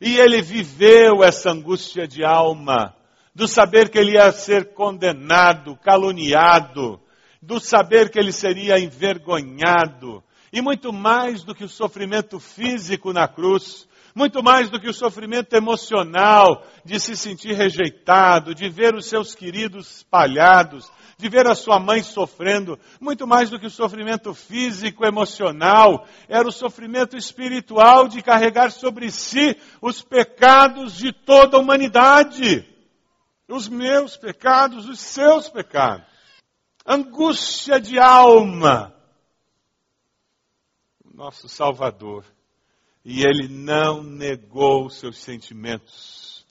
E 0.00 0.18
ele 0.18 0.42
viveu 0.42 1.24
essa 1.24 1.50
angústia 1.50 2.06
de 2.06 2.24
alma, 2.24 2.94
do 3.34 3.48
saber 3.48 3.88
que 3.88 3.98
ele 3.98 4.12
ia 4.12 4.30
ser 4.32 4.74
condenado, 4.74 5.76
caluniado, 5.76 7.00
do 7.40 7.58
saber 7.58 8.10
que 8.10 8.18
ele 8.18 8.32
seria 8.32 8.78
envergonhado, 8.78 10.22
e 10.52 10.60
muito 10.60 10.92
mais 10.92 11.42
do 11.42 11.54
que 11.54 11.64
o 11.64 11.68
sofrimento 11.68 12.38
físico 12.38 13.12
na 13.12 13.26
cruz, 13.26 13.87
muito 14.14 14.42
mais 14.42 14.70
do 14.70 14.80
que 14.80 14.88
o 14.88 14.94
sofrimento 14.94 15.54
emocional 15.54 16.64
de 16.84 16.98
se 16.98 17.16
sentir 17.16 17.54
rejeitado, 17.54 18.54
de 18.54 18.68
ver 18.68 18.94
os 18.94 19.06
seus 19.06 19.34
queridos 19.34 19.98
espalhados, 19.98 20.90
de 21.18 21.28
ver 21.28 21.46
a 21.46 21.54
sua 21.54 21.80
mãe 21.80 22.02
sofrendo, 22.02 22.78
muito 23.00 23.26
mais 23.26 23.50
do 23.50 23.58
que 23.58 23.66
o 23.66 23.70
sofrimento 23.70 24.32
físico, 24.32 25.04
emocional, 25.04 26.06
era 26.28 26.46
o 26.46 26.52
sofrimento 26.52 27.16
espiritual 27.16 28.06
de 28.06 28.22
carregar 28.22 28.70
sobre 28.70 29.10
si 29.10 29.56
os 29.82 30.00
pecados 30.00 30.96
de 30.96 31.12
toda 31.12 31.56
a 31.56 31.60
humanidade. 31.60 32.64
Os 33.48 33.68
meus 33.68 34.16
pecados, 34.16 34.88
os 34.88 35.00
seus 35.00 35.48
pecados. 35.48 36.06
Angústia 36.86 37.80
de 37.80 37.98
alma. 37.98 38.94
Nosso 41.04 41.48
Salvador 41.48 42.24
e 43.04 43.24
ele 43.24 43.48
não 43.48 44.02
negou 44.02 44.90
seus 44.90 45.18
sentimentos. 45.18 46.46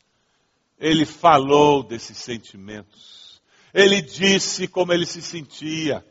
Ele 0.79 1.05
falou 1.05 1.83
desses 1.83 2.17
sentimentos. 2.17 3.41
Ele 3.73 4.01
disse 4.01 4.67
como 4.67 4.93
ele 4.93 5.05
se 5.05 5.21
sentia. 5.21 6.05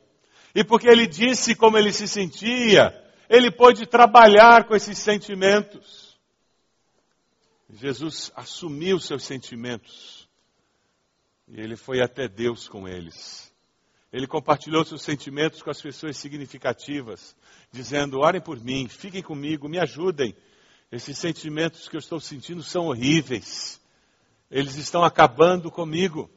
E 0.55 0.65
porque 0.65 0.89
ele 0.89 1.07
disse 1.07 1.55
como 1.55 1.77
ele 1.77 1.93
se 1.93 2.09
sentia, 2.09 2.95
ele 3.29 3.51
pôde 3.51 3.87
trabalhar 3.87 4.65
com 4.65 4.75
esses 4.75 4.99
sentimentos. 4.99 6.17
Jesus 7.71 8.33
assumiu 8.35 8.99
seus 8.99 9.25
sentimentos. 9.25 10.29
E 11.49 11.61
ele 11.61 11.77
foi 11.77 12.01
até 12.01 12.27
Deus 12.27 12.69
com 12.69 12.89
eles. 12.89 13.46
Ele 14.17 14.27
compartilhou 14.27 14.83
seus 14.83 15.03
sentimentos 15.03 15.61
com 15.61 15.69
as 15.69 15.79
pessoas 15.79 16.17
significativas 16.17 17.37
dizendo: 17.71 18.21
orem 18.21 18.41
por 18.41 18.59
mim, 18.59 18.89
fiquem 18.89 19.23
comigo, 19.23 19.69
me 19.69 19.79
ajudem. 19.79 20.35
Esses 20.91 21.19
sentimentos 21.19 21.87
que 21.87 21.97
eu 21.97 21.99
estou 21.99 22.19
sentindo 22.19 22.63
são 22.63 22.87
horríveis. 22.87 23.79
Eles 24.51 24.77
estão 24.77 25.05
acabando 25.05 25.71
comigo. 25.71 26.31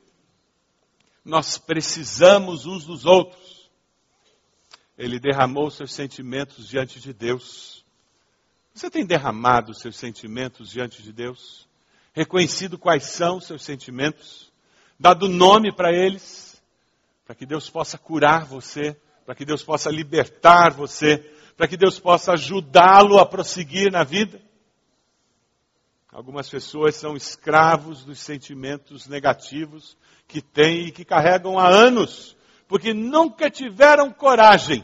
Nós 1.23 1.57
precisamos 1.57 2.65
uns 2.65 2.83
dos 2.83 3.05
outros. 3.05 3.71
Ele 4.97 5.17
derramou 5.17 5.71
seus 5.71 5.93
sentimentos 5.93 6.67
diante 6.67 6.99
de 6.99 7.13
Deus. 7.13 7.85
Você 8.73 8.89
tem 8.89 9.05
derramado 9.05 9.73
seus 9.73 9.95
sentimentos 9.95 10.69
diante 10.69 11.01
de 11.01 11.13
Deus? 11.13 11.65
Reconhecido 12.11 12.77
quais 12.77 13.05
são 13.05 13.39
seus 13.39 13.63
sentimentos? 13.63 14.51
Dado 14.99 15.29
nome 15.29 15.73
para 15.73 15.93
eles? 15.93 16.48
Para 17.29 17.35
que 17.35 17.45
Deus 17.45 17.69
possa 17.69 17.95
curar 17.95 18.43
você 18.43 18.97
para 19.29 19.35
que 19.35 19.45
Deus 19.45 19.61
possa 19.61 19.91
libertar 19.91 20.73
você, 20.73 21.19
para 21.55 21.67
que 21.67 21.77
Deus 21.77 21.99
possa 21.99 22.33
ajudá-lo 22.33 23.19
a 23.19 23.25
prosseguir 23.27 23.91
na 23.91 24.03
vida. 24.03 24.41
Algumas 26.11 26.49
pessoas 26.49 26.95
são 26.95 27.15
escravos 27.15 28.03
dos 28.03 28.17
sentimentos 28.17 29.07
negativos 29.07 29.95
que 30.27 30.41
têm 30.41 30.87
e 30.87 30.91
que 30.91 31.05
carregam 31.05 31.59
há 31.59 31.67
anos, 31.67 32.35
porque 32.67 32.91
nunca 32.91 33.51
tiveram 33.51 34.11
coragem 34.11 34.83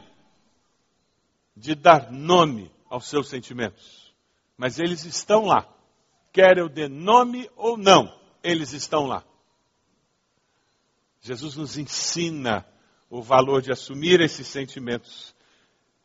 de 1.58 1.74
dar 1.74 2.12
nome 2.12 2.72
aos 2.88 3.10
seus 3.10 3.28
sentimentos. 3.28 4.14
Mas 4.56 4.78
eles 4.78 5.06
estão 5.06 5.46
lá. 5.46 5.68
Quer 6.32 6.60
eu 6.60 6.70
dê 6.70 6.88
nome 6.88 7.50
ou 7.56 7.78
não, 7.78 8.16
eles 8.44 8.74
estão 8.74 9.08
lá. 9.08 9.24
Jesus 11.26 11.56
nos 11.56 11.76
ensina 11.76 12.64
o 13.10 13.20
valor 13.20 13.60
de 13.60 13.72
assumir 13.72 14.22
esses 14.22 14.46
sentimentos. 14.46 15.34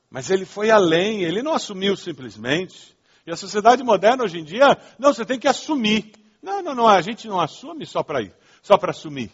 Mas 0.08 0.30
ele 0.30 0.46
foi 0.46 0.70
além, 0.70 1.24
ele 1.24 1.42
não 1.42 1.52
assumiu 1.52 1.94
simplesmente. 1.94 2.96
E 3.26 3.30
a 3.30 3.36
sociedade 3.36 3.82
moderna 3.84 4.24
hoje 4.24 4.38
em 4.38 4.44
dia, 4.44 4.78
não, 4.98 5.12
você 5.12 5.26
tem 5.26 5.38
que 5.38 5.46
assumir. 5.46 6.12
Não, 6.42 6.62
não, 6.62 6.74
não, 6.74 6.88
a 6.88 7.02
gente 7.02 7.28
não 7.28 7.38
assume 7.38 7.84
só 7.84 8.02
para 8.02 8.22
ir, 8.22 8.34
só 8.62 8.78
para 8.78 8.92
assumir. 8.92 9.30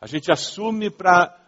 A 0.00 0.06
gente 0.06 0.32
assume 0.32 0.88
para 0.88 1.38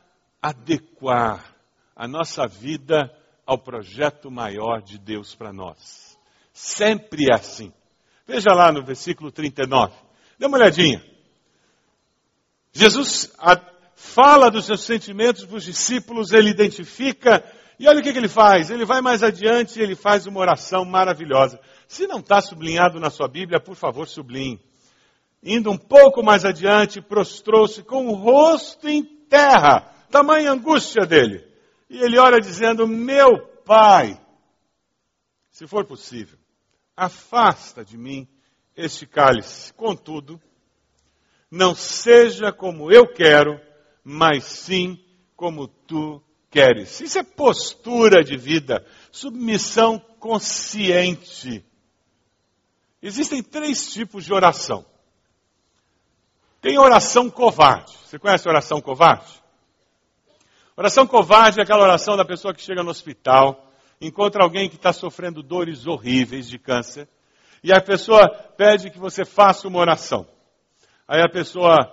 adequar 0.43 1.57
a 1.97 2.07
nossa 2.07 2.47
vida 2.47 3.11
ao 3.47 3.57
projeto 3.57 4.31
maior 4.31 4.83
de 4.83 4.99
Deus 4.99 5.35
para 5.35 5.51
nós. 5.51 6.19
Sempre 6.53 7.31
é 7.31 7.35
assim. 7.35 7.73
Veja 8.27 8.53
lá 8.53 8.71
no 8.71 8.85
versículo 8.85 9.33
39. 9.33 9.95
Dê 10.39 10.45
uma 10.45 10.59
olhadinha. 10.59 11.03
Jesus 12.77 13.33
fala 13.95 14.51
dos 14.51 14.67
seus 14.67 14.83
sentimentos 14.83 15.47
para 15.47 15.57
os 15.57 15.65
discípulos, 15.65 16.33
ele 16.33 16.51
identifica, 16.51 17.43
e 17.79 17.89
olha 17.89 18.01
o 18.01 18.03
que, 18.03 18.13
que 18.13 18.19
ele 18.19 18.29
faz. 18.29 18.69
Ele 18.69 18.85
vai 18.85 19.01
mais 19.01 19.23
adiante 19.23 19.79
e 19.79 19.83
ele 19.83 19.95
faz 19.95 20.27
uma 20.27 20.41
oração 20.41 20.85
maravilhosa. 20.85 21.59
Se 21.89 22.07
não 22.07 22.19
está 22.19 22.39
sublinhado 22.43 23.01
na 23.01 23.09
sua 23.09 23.29
Bíblia, 23.29 23.59
por 23.59 23.77
favor, 23.77 24.07
sublinhe. 24.07 24.61
Indo 25.43 25.71
um 25.71 25.79
pouco 25.79 26.23
mais 26.23 26.45
adiante, 26.45 27.01
prostrou-se 27.01 27.83
com 27.83 28.09
o 28.09 28.15
rosto 28.15 28.87
em 28.87 29.03
terra, 29.03 29.91
tamanha 30.11 30.53
angústia 30.53 31.07
dele. 31.07 31.47
E 31.89 31.97
ele 31.97 32.19
ora 32.19 32.43
dizendo: 32.43 32.87
Meu 32.87 33.39
pai, 33.65 34.21
se 35.51 35.67
for 35.67 35.87
possível, 35.87 36.39
afasta 36.95 37.83
de 37.83 37.97
mim 37.97 38.29
este 38.77 39.07
cálice. 39.07 39.73
Contudo, 39.73 40.39
não 41.51 41.75
seja 41.75 42.53
como 42.53 42.91
eu 42.91 43.07
quero, 43.13 43.61
mas 44.03 44.45
sim 44.45 45.03
como 45.35 45.69
tu 45.69 46.23
queres. 46.51 47.01
Isso 47.01 47.19
é 47.19 47.23
postura 47.23 48.25
de 48.25 48.37
vida, 48.37 48.85
submissão 49.11 49.99
consciente. 50.19 51.65
Existem 53.03 53.43
três 53.43 53.93
tipos 53.93 54.25
de 54.25 54.33
oração. 54.33 54.85
Tem 56.61 56.79
oração 56.79 57.31
covarde. 57.31 57.97
Você 58.05 58.19
conhece 58.19 58.49
oração 58.49 58.81
covarde? 58.81 59.43
Oração 60.77 61.07
covarde 61.07 61.61
é 61.61 61.63
aquela 61.63 61.83
oração 61.83 62.17
da 62.17 62.25
pessoa 62.25 62.53
que 62.53 62.61
chega 62.61 62.83
no 62.83 62.91
hospital, 62.91 63.71
encontra 64.01 64.43
alguém 64.43 64.69
que 64.69 64.77
está 64.77 64.93
sofrendo 64.93 65.43
dores 65.43 65.87
horríveis 65.87 66.49
de 66.49 66.59
câncer, 66.59 67.09
e 67.63 67.73
a 67.73 67.81
pessoa 67.81 68.29
pede 68.29 68.91
que 68.91 68.99
você 68.99 69.25
faça 69.25 69.69
uma 69.69 69.79
oração. 69.79 70.27
Aí 71.09 71.21
a 71.23 71.29
pessoa 71.29 71.93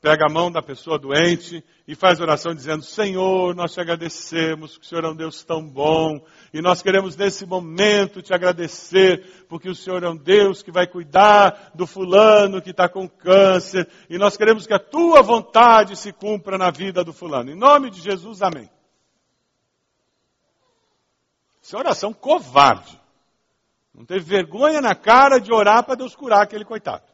pega 0.00 0.26
a 0.26 0.32
mão 0.32 0.50
da 0.50 0.62
pessoa 0.62 0.98
doente 0.98 1.64
e 1.86 1.94
faz 1.94 2.20
oração 2.20 2.54
dizendo: 2.54 2.84
Senhor, 2.84 3.54
nós 3.54 3.72
te 3.72 3.80
agradecemos, 3.80 4.78
que 4.78 4.84
o 4.84 4.88
Senhor 4.88 5.04
é 5.04 5.08
um 5.08 5.16
Deus 5.16 5.42
tão 5.44 5.68
bom, 5.68 6.24
e 6.52 6.60
nós 6.60 6.82
queremos 6.82 7.16
nesse 7.16 7.44
momento 7.44 8.22
te 8.22 8.32
agradecer, 8.32 9.46
porque 9.48 9.68
o 9.68 9.74
Senhor 9.74 10.02
é 10.04 10.08
um 10.08 10.16
Deus 10.16 10.62
que 10.62 10.70
vai 10.70 10.86
cuidar 10.86 11.72
do 11.74 11.86
fulano 11.86 12.62
que 12.62 12.70
está 12.70 12.88
com 12.88 13.08
câncer, 13.08 13.88
e 14.08 14.16
nós 14.18 14.36
queremos 14.36 14.66
que 14.66 14.74
a 14.74 14.78
tua 14.78 15.22
vontade 15.22 15.96
se 15.96 16.12
cumpra 16.12 16.56
na 16.56 16.70
vida 16.70 17.02
do 17.02 17.12
fulano. 17.12 17.50
Em 17.50 17.56
nome 17.56 17.90
de 17.90 18.00
Jesus, 18.00 18.42
amém. 18.42 18.70
Isso 21.60 21.76
é 21.76 21.78
oração 21.78 22.12
covarde. 22.12 23.00
Não 23.94 24.04
teve 24.04 24.24
vergonha 24.24 24.80
na 24.80 24.94
cara 24.94 25.38
de 25.38 25.52
orar 25.52 25.84
para 25.84 25.96
Deus 25.96 26.16
curar 26.16 26.42
aquele 26.42 26.64
coitado. 26.64 27.11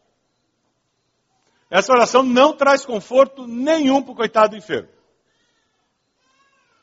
Essa 1.71 1.93
oração 1.93 2.23
não 2.23 2.57
traz 2.57 2.85
conforto 2.85 3.47
nenhum 3.47 4.03
para 4.03 4.13
o 4.13 4.17
coitado 4.17 4.57
enfermo. 4.57 4.89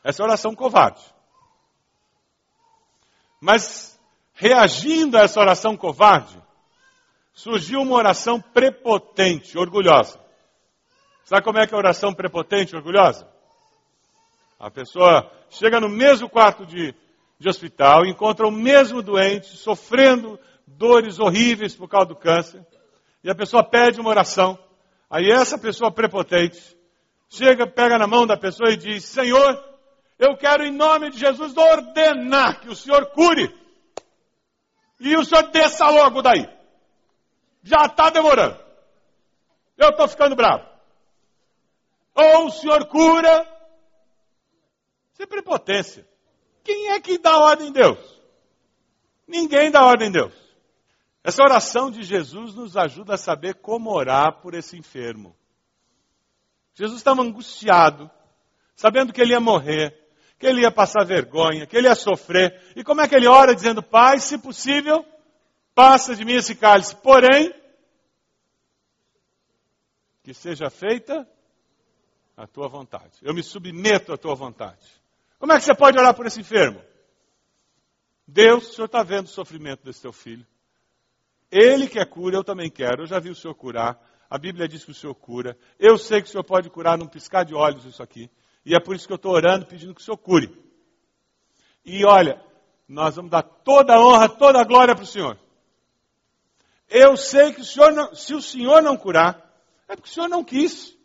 Essa 0.04 0.22
é 0.22 0.26
oração 0.26 0.54
covarde. 0.54 1.04
Mas, 3.42 4.00
reagindo 4.34 5.18
a 5.18 5.22
essa 5.22 5.40
oração 5.40 5.76
covarde, 5.76 6.40
surgiu 7.34 7.82
uma 7.82 7.96
oração 7.96 8.40
prepotente, 8.40 9.58
orgulhosa. 9.58 10.20
Sabe 11.24 11.44
como 11.44 11.58
é 11.58 11.66
que 11.66 11.74
é 11.74 11.76
a 11.76 11.80
oração 11.80 12.14
prepotente, 12.14 12.76
orgulhosa? 12.76 13.28
A 14.60 14.70
pessoa 14.70 15.32
chega 15.50 15.80
no 15.80 15.90
mesmo 15.90 16.30
quarto 16.30 16.66
de, 16.66 16.94
de 17.40 17.50
hospital, 17.50 18.06
encontra 18.06 18.48
o 18.48 18.52
mesmo 18.52 19.02
doente, 19.02 19.58
sofrendo 19.58 20.40
dores 20.68 21.20
horríveis 21.20 21.76
por 21.76 21.90
causa 21.90 22.08
do 22.08 22.16
câncer, 22.16 22.66
e 23.24 23.30
a 23.30 23.36
pessoa 23.36 23.64
pede 23.64 24.00
uma 24.00 24.10
oração. 24.10 24.58
Aí 25.16 25.32
essa 25.32 25.58
pessoa 25.58 25.90
prepotente 25.94 26.78
chega, 27.30 27.66
pega 27.66 27.98
na 27.98 28.06
mão 28.06 28.28
da 28.28 28.36
pessoa 28.36 28.74
e 28.74 28.76
diz: 28.76 29.06
Senhor, 29.06 29.64
eu 30.20 30.36
quero 30.36 30.66
em 30.66 30.74
nome 30.74 31.10
de 31.10 31.18
Jesus 31.18 31.56
ordenar 31.56 32.60
que 32.60 32.68
o 32.68 32.76
Senhor 32.76 33.06
cure. 33.12 33.50
E 35.00 35.16
o 35.16 35.24
Senhor 35.24 35.50
desça 35.52 35.88
logo 35.88 36.22
daí. 36.22 36.46
Já 37.64 37.86
está 37.86 38.10
demorando. 38.10 38.60
Eu 39.78 39.92
estou 39.92 40.06
ficando 40.06 40.36
bravo. 40.36 40.68
Ou 42.14 42.48
o 42.48 42.52
Senhor 42.52 42.86
cura. 42.88 43.48
Isso 45.14 45.24
é 45.24 45.26
prepotência. 45.26 46.06
Quem 46.62 46.90
é 46.90 47.00
que 47.00 47.18
dá 47.18 47.38
ordem 47.38 47.70
em 47.70 47.72
Deus? 47.72 48.22
Ninguém 49.26 49.72
dá 49.72 49.86
ordem 49.86 50.10
em 50.10 50.12
Deus. 50.12 50.45
Essa 51.26 51.42
oração 51.42 51.90
de 51.90 52.04
Jesus 52.04 52.54
nos 52.54 52.78
ajuda 52.78 53.16
a 53.16 53.18
saber 53.18 53.56
como 53.56 53.90
orar 53.90 54.42
por 54.42 54.54
esse 54.54 54.78
enfermo. 54.78 55.36
Jesus 56.76 57.00
estava 57.00 57.24
angustiado, 57.24 58.12
sabendo 58.76 59.12
que 59.12 59.20
ele 59.20 59.32
ia 59.32 59.40
morrer, 59.40 60.08
que 60.38 60.46
ele 60.46 60.62
ia 60.62 60.70
passar 60.70 61.04
vergonha, 61.04 61.66
que 61.66 61.76
ele 61.76 61.88
ia 61.88 61.96
sofrer. 61.96 62.62
E 62.76 62.84
como 62.84 63.02
é 63.02 63.08
que 63.08 63.16
ele 63.16 63.26
ora 63.26 63.56
dizendo, 63.56 63.82
Pai, 63.82 64.20
se 64.20 64.38
possível, 64.38 65.04
passa 65.74 66.16
de 66.16 66.24
mim 66.24 66.34
esse 66.34 66.54
cálice. 66.54 66.96
Porém, 66.98 67.52
que 70.22 70.32
seja 70.32 70.70
feita 70.70 71.28
a 72.38 72.46
tua 72.46 72.68
vontade. 72.68 73.18
Eu 73.24 73.34
me 73.34 73.42
submeto 73.42 74.14
à 74.14 74.18
tua 74.18 74.36
vontade. 74.36 74.86
Como 75.40 75.52
é 75.52 75.58
que 75.58 75.64
você 75.64 75.74
pode 75.74 75.98
orar 75.98 76.14
por 76.14 76.28
esse 76.28 76.40
enfermo? 76.40 76.80
Deus, 78.28 78.70
o 78.70 78.74
Senhor 78.76 78.86
está 78.86 79.02
vendo 79.02 79.26
o 79.26 79.30
sofrimento 79.30 79.84
desse 79.84 80.04
teu 80.04 80.14
filho. 80.14 80.46
Ele 81.52 81.88
quer 81.88 82.06
cura, 82.06 82.36
eu 82.36 82.44
também 82.44 82.70
quero. 82.70 83.04
Eu 83.04 83.08
já 83.08 83.20
vi 83.20 83.30
o 83.30 83.36
Senhor 83.36 83.54
curar. 83.56 84.00
A 84.30 84.38
Bíblia 84.38 84.68
diz 84.68 84.84
que 84.84 84.92
o 84.92 84.96
Senhor 84.96 85.14
cura. 85.16 85.58
Eu 85.80 85.98
sei 85.98 86.22
que 86.22 86.28
o 86.28 86.32
Senhor 86.32 86.44
pode 86.44 86.70
curar 86.70 86.98
num 86.98 87.08
piscar 87.08 87.44
de 87.44 87.54
olhos 87.54 87.86
isso 87.86 88.02
aqui. 88.02 88.30
E 88.66 88.76
é 88.76 88.80
por 88.80 88.96
isso 88.96 89.06
que 89.06 89.14
eu 89.14 89.18
estou 89.18 89.32
orando, 89.32 89.66
pedindo 89.66 89.94
que 89.94 90.02
o 90.02 90.04
Senhor 90.04 90.18
cure. 90.18 90.50
E 91.86 92.04
olha, 92.04 92.42
nós 92.88 93.16
vamos 93.16 93.32
dar 93.32 93.44
toda 93.44 93.94
a 93.94 94.00
honra, 94.00 94.28
toda 94.28 94.60
a 94.60 94.64
glória 94.64 94.96
para 94.96 95.04
o 95.04 95.08
Senhor. 95.08 95.38
Eu 96.90 97.16
sei 97.16 97.54
que 97.54 97.62
o 97.62 97.66
Senhor 97.66 97.92
não, 97.92 98.14
se 98.16 98.34
o 98.34 98.42
Senhor 98.42 98.82
não 98.82 98.98
curar, 98.98 99.54
é 99.88 99.96
porque 99.96 100.10
o 100.10 100.14
Senhor 100.14 100.28
não 100.28 100.44
quis. 100.44 100.96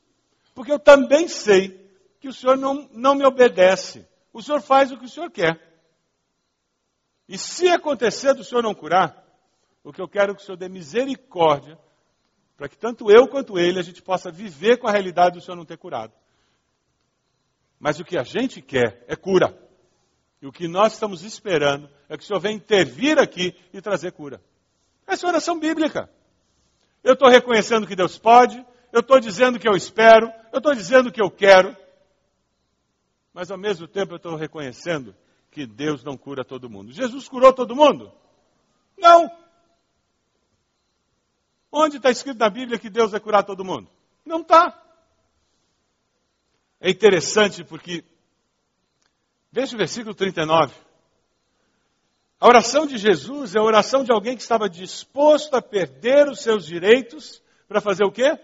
Porque 0.54 0.72
eu 0.72 0.78
também 0.78 1.28
sei 1.28 1.78
que 2.20 2.28
o 2.28 2.32
Senhor 2.32 2.56
não, 2.56 2.88
não 2.92 3.14
me 3.14 3.24
obedece. 3.24 4.06
O 4.32 4.42
Senhor 4.42 4.60
faz 4.60 4.90
o 4.90 4.98
que 4.98 5.04
o 5.04 5.08
Senhor 5.08 5.30
quer. 5.30 5.60
E 7.28 7.38
se 7.38 7.68
acontecer 7.68 8.34
do 8.34 8.44
Senhor 8.44 8.62
não 8.62 8.74
curar, 8.74 9.19
o 9.90 9.92
que 9.92 10.00
eu 10.00 10.08
quero 10.08 10.30
é 10.30 10.34
que 10.36 10.40
o 10.40 10.44
Senhor 10.44 10.56
dê 10.56 10.68
misericórdia 10.68 11.76
para 12.56 12.68
que 12.68 12.78
tanto 12.78 13.10
eu 13.10 13.26
quanto 13.26 13.58
ele 13.58 13.80
a 13.80 13.82
gente 13.82 14.00
possa 14.00 14.30
viver 14.30 14.76
com 14.78 14.86
a 14.86 14.92
realidade 14.92 15.36
do 15.36 15.40
Senhor 15.44 15.56
não 15.56 15.64
ter 15.64 15.76
curado. 15.76 16.12
Mas 17.78 17.98
o 17.98 18.04
que 18.04 18.16
a 18.16 18.22
gente 18.22 18.62
quer 18.62 19.04
é 19.08 19.16
cura. 19.16 19.52
E 20.40 20.46
o 20.46 20.52
que 20.52 20.68
nós 20.68 20.92
estamos 20.92 21.24
esperando 21.24 21.90
é 22.08 22.16
que 22.16 22.22
o 22.22 22.26
Senhor 22.26 22.38
venha 22.38 22.54
intervir 22.54 23.18
aqui 23.18 23.52
e 23.72 23.80
trazer 23.80 24.12
cura. 24.12 24.40
Essa 25.08 25.26
é 25.26 25.28
a 25.28 25.32
oração 25.32 25.58
bíblica. 25.58 26.08
Eu 27.02 27.14
estou 27.14 27.28
reconhecendo 27.28 27.84
que 27.84 27.96
Deus 27.96 28.16
pode, 28.16 28.64
eu 28.92 29.00
estou 29.00 29.18
dizendo 29.18 29.58
que 29.58 29.68
eu 29.68 29.74
espero, 29.74 30.32
eu 30.52 30.58
estou 30.58 30.72
dizendo 30.72 31.10
que 31.10 31.20
eu 31.20 31.30
quero, 31.32 31.76
mas 33.34 33.50
ao 33.50 33.58
mesmo 33.58 33.88
tempo 33.88 34.12
eu 34.12 34.18
estou 34.18 34.36
reconhecendo 34.36 35.16
que 35.50 35.66
Deus 35.66 36.04
não 36.04 36.16
cura 36.16 36.44
todo 36.44 36.70
mundo. 36.70 36.92
Jesus 36.92 37.28
curou 37.28 37.52
todo 37.52 37.74
mundo? 37.74 38.12
Não. 38.96 39.39
Onde 41.80 41.96
está 41.96 42.10
escrito 42.10 42.38
na 42.38 42.50
Bíblia 42.50 42.78
que 42.78 42.90
Deus 42.90 43.10
vai 43.10 43.20
curar 43.20 43.42
todo 43.42 43.64
mundo? 43.64 43.90
Não 44.24 44.42
está. 44.42 44.78
É 46.78 46.90
interessante 46.90 47.64
porque, 47.64 48.04
veja 49.50 49.74
o 49.74 49.78
versículo 49.78 50.14
39. 50.14 50.74
A 52.38 52.46
oração 52.46 52.86
de 52.86 52.98
Jesus 52.98 53.54
é 53.54 53.58
a 53.58 53.62
oração 53.62 54.04
de 54.04 54.12
alguém 54.12 54.36
que 54.36 54.42
estava 54.42 54.68
disposto 54.68 55.54
a 55.54 55.62
perder 55.62 56.28
os 56.28 56.40
seus 56.42 56.66
direitos 56.66 57.42
para 57.66 57.80
fazer 57.80 58.04
o 58.04 58.12
quê? 58.12 58.38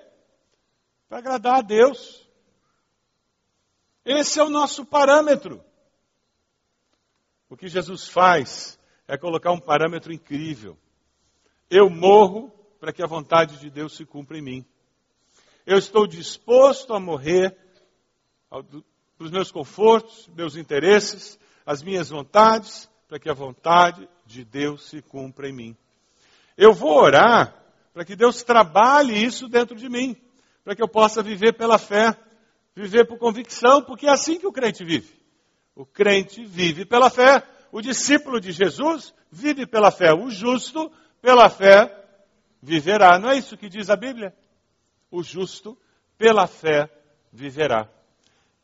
Para 1.08 1.18
agradar 1.18 1.58
a 1.58 1.62
Deus. 1.62 2.26
Esse 4.04 4.40
é 4.40 4.42
o 4.42 4.50
nosso 4.50 4.84
parâmetro. 4.86 5.62
O 7.50 7.56
que 7.56 7.68
Jesus 7.68 8.08
faz 8.08 8.78
é 9.06 9.18
colocar 9.18 9.52
um 9.52 9.60
parâmetro 9.60 10.12
incrível. 10.12 10.78
Eu 11.68 11.90
morro 11.90 12.55
para 12.86 12.92
que 12.92 13.02
a 13.02 13.06
vontade 13.08 13.58
de 13.58 13.68
Deus 13.68 13.96
se 13.96 14.04
cumpra 14.04 14.38
em 14.38 14.42
mim. 14.42 14.64
Eu 15.66 15.76
estou 15.76 16.06
disposto 16.06 16.94
a 16.94 17.00
morrer 17.00 17.58
para 18.48 18.62
os 19.18 19.32
meus 19.32 19.50
confortos, 19.50 20.30
meus 20.36 20.54
interesses, 20.54 21.36
as 21.66 21.82
minhas 21.82 22.10
vontades, 22.10 22.88
para 23.08 23.18
que 23.18 23.28
a 23.28 23.34
vontade 23.34 24.08
de 24.24 24.44
Deus 24.44 24.88
se 24.88 25.02
cumpra 25.02 25.48
em 25.48 25.52
mim. 25.52 25.76
Eu 26.56 26.72
vou 26.72 26.96
orar 26.96 27.60
para 27.92 28.04
que 28.04 28.14
Deus 28.14 28.44
trabalhe 28.44 29.20
isso 29.20 29.48
dentro 29.48 29.74
de 29.74 29.88
mim, 29.88 30.16
para 30.62 30.76
que 30.76 30.82
eu 30.82 30.86
possa 30.86 31.24
viver 31.24 31.54
pela 31.54 31.78
fé, 31.78 32.16
viver 32.72 33.04
por 33.04 33.18
convicção, 33.18 33.82
porque 33.82 34.06
é 34.06 34.10
assim 34.10 34.38
que 34.38 34.46
o 34.46 34.52
crente 34.52 34.84
vive. 34.84 35.12
O 35.74 35.84
crente 35.84 36.44
vive 36.44 36.84
pela 36.84 37.10
fé, 37.10 37.42
o 37.72 37.80
discípulo 37.80 38.40
de 38.40 38.52
Jesus 38.52 39.12
vive 39.28 39.66
pela 39.66 39.90
fé, 39.90 40.14
o 40.14 40.30
justo 40.30 40.88
pela 41.20 41.50
fé 41.50 42.05
viverá. 42.62 43.18
Não 43.18 43.30
é 43.30 43.36
isso 43.36 43.56
que 43.56 43.68
diz 43.68 43.90
a 43.90 43.96
Bíblia? 43.96 44.34
O 45.10 45.22
justo, 45.22 45.76
pela 46.18 46.46
fé, 46.46 46.90
viverá. 47.32 47.88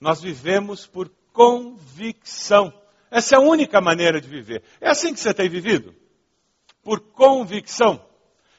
Nós 0.00 0.20
vivemos 0.20 0.86
por 0.86 1.10
convicção. 1.32 2.72
Essa 3.10 3.36
é 3.36 3.38
a 3.38 3.42
única 3.42 3.80
maneira 3.80 4.20
de 4.20 4.28
viver. 4.28 4.62
É 4.80 4.90
assim 4.90 5.12
que 5.12 5.20
você 5.20 5.32
tem 5.32 5.48
vivido? 5.48 5.94
Por 6.82 7.00
convicção. 7.00 8.04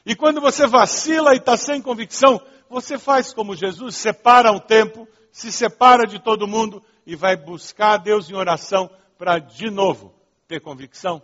E 0.06 0.15
quando 0.15 0.39
você 0.39 0.67
vacila 0.67 1.34
e 1.34 1.38
está 1.38 1.58
sem 1.58 1.82
convicção, 1.82 2.41
você 2.69 2.98
faz 2.98 3.34
como 3.34 3.56
Jesus, 3.56 3.96
separa 3.96 4.52
um 4.52 4.60
tempo, 4.60 5.08
se 5.32 5.52
separa 5.52 6.06
de 6.06 6.19
todo 6.19 6.48
mundo 6.48 6.84
e 7.06 7.15
vai 7.15 7.36
buscar 7.36 7.98
Deus 7.98 8.30
em 8.30 8.36
oração 8.36 8.89
para 9.17 9.39
de 9.39 9.69
novo 9.69 10.13
ter 10.48 10.60
convicção. 10.60 11.22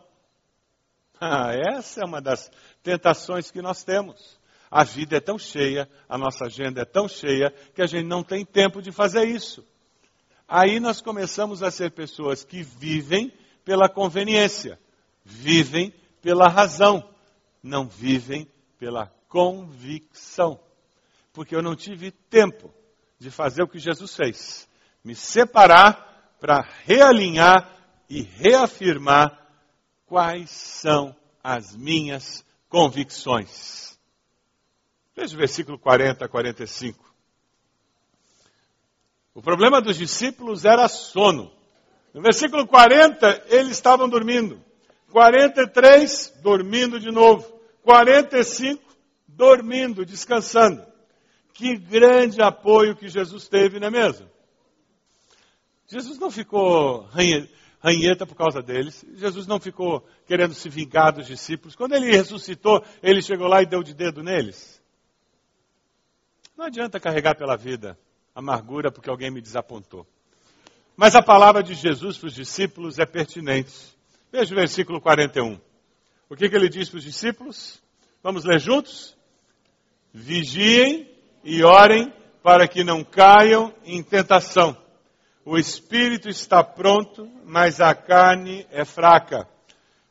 Ah, 1.21 1.51
essa 1.53 2.01
é 2.01 2.05
uma 2.05 2.21
das 2.21 2.49
tentações 2.81 3.51
que 3.51 3.61
nós 3.61 3.83
temos. 3.83 4.39
A 4.71 4.83
vida 4.83 5.17
é 5.17 5.19
tão 5.19 5.37
cheia, 5.37 5.89
a 6.07 6.17
nossa 6.17 6.45
agenda 6.45 6.81
é 6.81 6.85
tão 6.85 7.07
cheia, 7.09 7.51
que 7.73 7.81
a 7.81 7.87
gente 7.87 8.05
não 8.05 8.23
tem 8.23 8.45
tempo 8.45 8.81
de 8.81 8.91
fazer 8.91 9.25
isso. 9.27 9.65
Aí 10.47 10.79
nós 10.79 11.01
começamos 11.01 11.61
a 11.61 11.69
ser 11.69 11.91
pessoas 11.91 12.43
que 12.43 12.63
vivem 12.63 13.33
pela 13.65 13.89
conveniência, 13.89 14.79
vivem 15.23 15.93
pela 16.21 16.47
razão, 16.47 17.07
não 17.61 17.87
vivem 17.87 18.47
pela 18.77 19.07
convicção. 19.27 20.59
Porque 21.33 21.55
eu 21.55 21.61
não 21.61 21.75
tive 21.75 22.11
tempo 22.11 22.73
de 23.19 23.29
fazer 23.29 23.63
o 23.63 23.67
que 23.67 23.77
Jesus 23.77 24.15
fez, 24.15 24.69
me 25.03 25.15
separar 25.15 26.35
para 26.39 26.61
realinhar 26.85 27.75
e 28.09 28.21
reafirmar 28.21 29.38
quais 30.09 30.49
são 30.49 31.15
as 31.41 31.75
minhas 31.75 32.43
convicções. 32.67 33.97
Veja 35.15 35.35
o 35.35 35.37
versículo 35.37 35.77
40 35.77 36.25
a 36.25 36.27
45. 36.27 37.13
O 39.35 39.41
problema 39.41 39.79
dos 39.79 39.97
discípulos 39.97 40.65
era 40.65 40.87
sono. 40.87 41.51
No 42.11 42.21
versículo 42.21 42.65
40, 42.65 43.45
eles 43.49 43.73
estavam 43.73 44.09
dormindo. 44.09 44.59
43, 45.11 46.39
dormindo 46.41 46.99
de 46.99 47.11
novo. 47.11 47.47
45, 47.83 48.83
dormindo, 49.27 50.03
descansando. 50.03 50.83
Que 51.53 51.77
grande 51.77 52.41
apoio 52.41 52.95
que 52.95 53.07
Jesus 53.07 53.47
teve, 53.47 53.79
não 53.79 53.87
é 53.87 53.91
mesmo? 53.91 54.27
Jesus 55.87 56.17
não 56.17 56.31
ficou 56.31 57.01
ranheta 57.79 58.25
por 58.25 58.35
causa 58.35 58.61
deles. 58.61 59.05
Jesus 59.15 59.47
não 59.47 59.59
ficou 59.59 60.05
querendo 60.27 60.53
se 60.53 60.69
vingar 60.69 61.13
dos 61.13 61.27
discípulos. 61.27 61.75
Quando 61.75 61.93
ele 61.93 62.11
ressuscitou, 62.11 62.83
ele 63.01 63.21
chegou 63.21 63.47
lá 63.47 63.61
e 63.61 63.65
deu 63.65 63.81
de 63.81 63.93
dedo 63.93 64.21
neles. 64.21 64.81
Não 66.57 66.65
adianta 66.65 66.99
carregar 66.99 67.35
pela 67.35 67.55
vida 67.55 67.97
amargura 68.35 68.91
porque 68.91 69.09
alguém 69.09 69.31
me 69.31 69.41
desapontou. 69.41 70.05
Mas 70.95 71.15
a 71.15 71.21
palavra 71.21 71.63
de 71.63 71.73
Jesus 71.73 72.17
para 72.17 72.27
os 72.27 72.33
discípulos 72.33 72.99
é 72.99 73.05
pertinente. 73.05 73.73
Veja 74.31 74.53
o 74.53 74.57
versículo 74.57 74.99
41. 74.99 75.59
O 76.29 76.35
que, 76.35 76.49
que 76.49 76.55
ele 76.55 76.69
diz 76.69 76.89
para 76.89 76.97
os 76.97 77.03
discípulos? 77.03 77.81
Vamos 78.21 78.43
ler 78.43 78.59
juntos? 78.59 79.15
Vigiem 80.13 81.09
e 81.43 81.63
orem 81.63 82.13
para 82.43 82.67
que 82.67 82.83
não 82.83 83.03
caiam 83.03 83.73
em 83.85 84.03
tentação. 84.03 84.75
O 85.45 85.57
espírito 85.57 86.29
está 86.29 86.63
pronto, 86.63 87.25
mas 87.45 87.81
a 87.81 87.95
carne 87.95 88.67
é 88.71 88.85
fraca. 88.85 89.47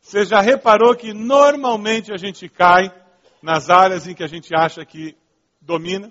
Você 0.00 0.24
já 0.24 0.40
reparou 0.40 0.96
que 0.96 1.12
normalmente 1.12 2.12
a 2.12 2.16
gente 2.16 2.48
cai 2.48 2.90
nas 3.42 3.70
áreas 3.70 4.06
em 4.06 4.14
que 4.14 4.24
a 4.24 4.26
gente 4.26 4.54
acha 4.54 4.84
que 4.84 5.16
domina? 5.60 6.10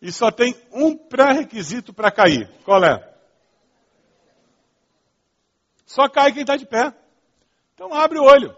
E 0.00 0.10
só 0.10 0.30
tem 0.30 0.54
um 0.72 0.96
pré-requisito 0.96 1.92
para 1.92 2.10
cair. 2.10 2.48
Qual 2.64 2.82
é? 2.84 3.12
Só 5.84 6.08
cai 6.08 6.32
quem 6.32 6.42
está 6.42 6.56
de 6.56 6.66
pé. 6.66 6.94
Então 7.74 7.92
abre 7.92 8.18
o 8.18 8.24
olho. 8.24 8.56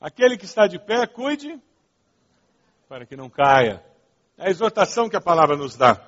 Aquele 0.00 0.36
que 0.36 0.44
está 0.44 0.66
de 0.66 0.78
pé, 0.78 1.06
cuide 1.06 1.60
para 2.88 3.04
que 3.04 3.16
não 3.16 3.28
caia. 3.28 3.84
É 4.36 4.46
a 4.46 4.50
exortação 4.50 5.08
que 5.08 5.16
a 5.16 5.20
palavra 5.20 5.56
nos 5.56 5.76
dá. 5.76 6.07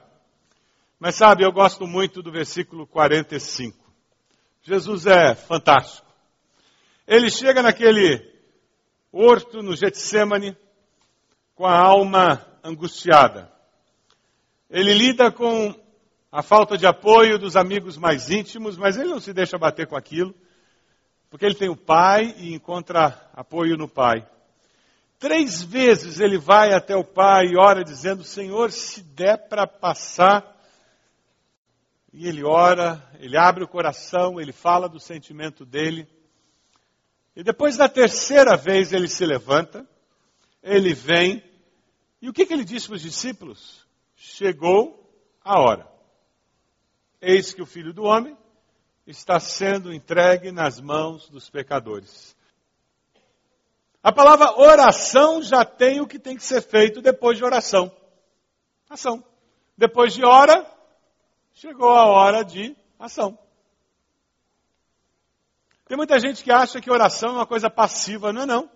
Mas 1.01 1.15
sabe, 1.15 1.43
eu 1.43 1.51
gosto 1.51 1.87
muito 1.87 2.23
do 2.23 2.31
versículo 2.31 2.87
45. 2.87 3.75
Jesus 4.63 5.07
é 5.07 5.35
fantástico. 5.35 6.07
Ele 7.09 7.31
chega 7.31 7.63
naquele 7.63 8.23
horto 9.11 9.63
no 9.63 9.75
Getsemane 9.75 10.55
com 11.55 11.65
a 11.65 11.75
alma 11.75 12.47
angustiada. 12.63 13.51
Ele 14.69 14.93
lida 14.93 15.33
com 15.33 15.75
a 16.31 16.43
falta 16.43 16.77
de 16.77 16.87
apoio 16.87 17.39
dos 17.39 17.57
amigos 17.57 17.97
mais 17.97 18.31
íntimos, 18.31 18.77
mas 18.77 18.99
ele 18.99 19.09
não 19.09 19.21
se 19.21 19.33
deixa 19.33 19.57
bater 19.57 19.87
com 19.87 19.97
aquilo, 19.97 20.35
porque 21.31 21.47
ele 21.47 21.55
tem 21.55 21.71
o 21.71 21.77
pai 21.77 22.35
e 22.37 22.53
encontra 22.53 23.31
apoio 23.33 23.75
no 23.79 23.89
pai. 23.89 24.29
Três 25.19 25.63
vezes 25.63 26.21
ele 26.21 26.37
vai 26.37 26.75
até 26.75 26.95
o 26.95 27.05
pai 27.05 27.47
e 27.47 27.57
ora 27.57 27.83
dizendo: 27.83 28.23
Senhor, 28.23 28.71
se 28.71 29.03
der 29.03 29.49
para 29.49 29.67
passar 29.67 30.60
e 32.13 32.27
ele 32.27 32.45
ora, 32.45 33.03
ele 33.21 33.37
abre 33.37 33.63
o 33.63 33.69
coração, 33.69 34.41
ele 34.41 34.53
fala 34.53 34.89
do 34.89 34.99
sentimento 34.99 35.65
dele. 35.65 36.09
E 37.37 37.43
depois 37.43 37.77
da 37.77 37.89
terceira 37.89 38.57
vez 38.57 38.93
ele 38.93 39.09
se 39.09 39.25
levanta, 39.25 39.89
ele 40.63 40.93
vem, 40.93 41.43
e 42.21 42.29
o 42.29 42.33
que, 42.33 42.45
que 42.45 42.53
ele 42.53 42.65
disse 42.65 42.89
para 42.89 42.97
os 42.97 43.03
discípulos? 43.03 43.87
Chegou 44.17 45.09
a 45.43 45.61
hora. 45.61 45.89
Eis 47.21 47.55
que 47.55 47.63
o 47.63 47.67
filho 47.67 47.93
do 47.93 48.03
homem 48.03 48.37
está 49.07 49.39
sendo 49.39 49.93
entregue 49.93 50.51
nas 50.51 50.81
mãos 50.81 51.29
dos 51.29 51.49
pecadores. 51.49 52.37
A 54.03 54.11
palavra 54.11 54.59
oração 54.59 55.43
já 55.43 55.65
tem 55.65 56.01
o 56.01 56.07
que 56.07 56.19
tem 56.19 56.37
que 56.37 56.43
ser 56.43 56.63
feito 56.63 57.03
depois 57.03 57.37
de 57.37 57.45
oração. 57.45 57.95
Ação. 58.89 59.23
Depois 59.77 60.13
de 60.13 60.25
ora, 60.25 60.67
chegou 61.61 61.91
a 61.91 62.07
hora 62.07 62.43
de 62.43 62.75
ação. 62.99 63.39
Tem 65.85 65.95
muita 65.95 66.19
gente 66.19 66.43
que 66.43 66.51
acha 66.51 66.81
que 66.81 66.91
oração 66.91 67.31
é 67.31 67.33
uma 67.33 67.47
coisa 67.47 67.69
passiva. 67.69 68.33
Não 68.33 68.43
é 68.43 68.47
não. 68.47 68.71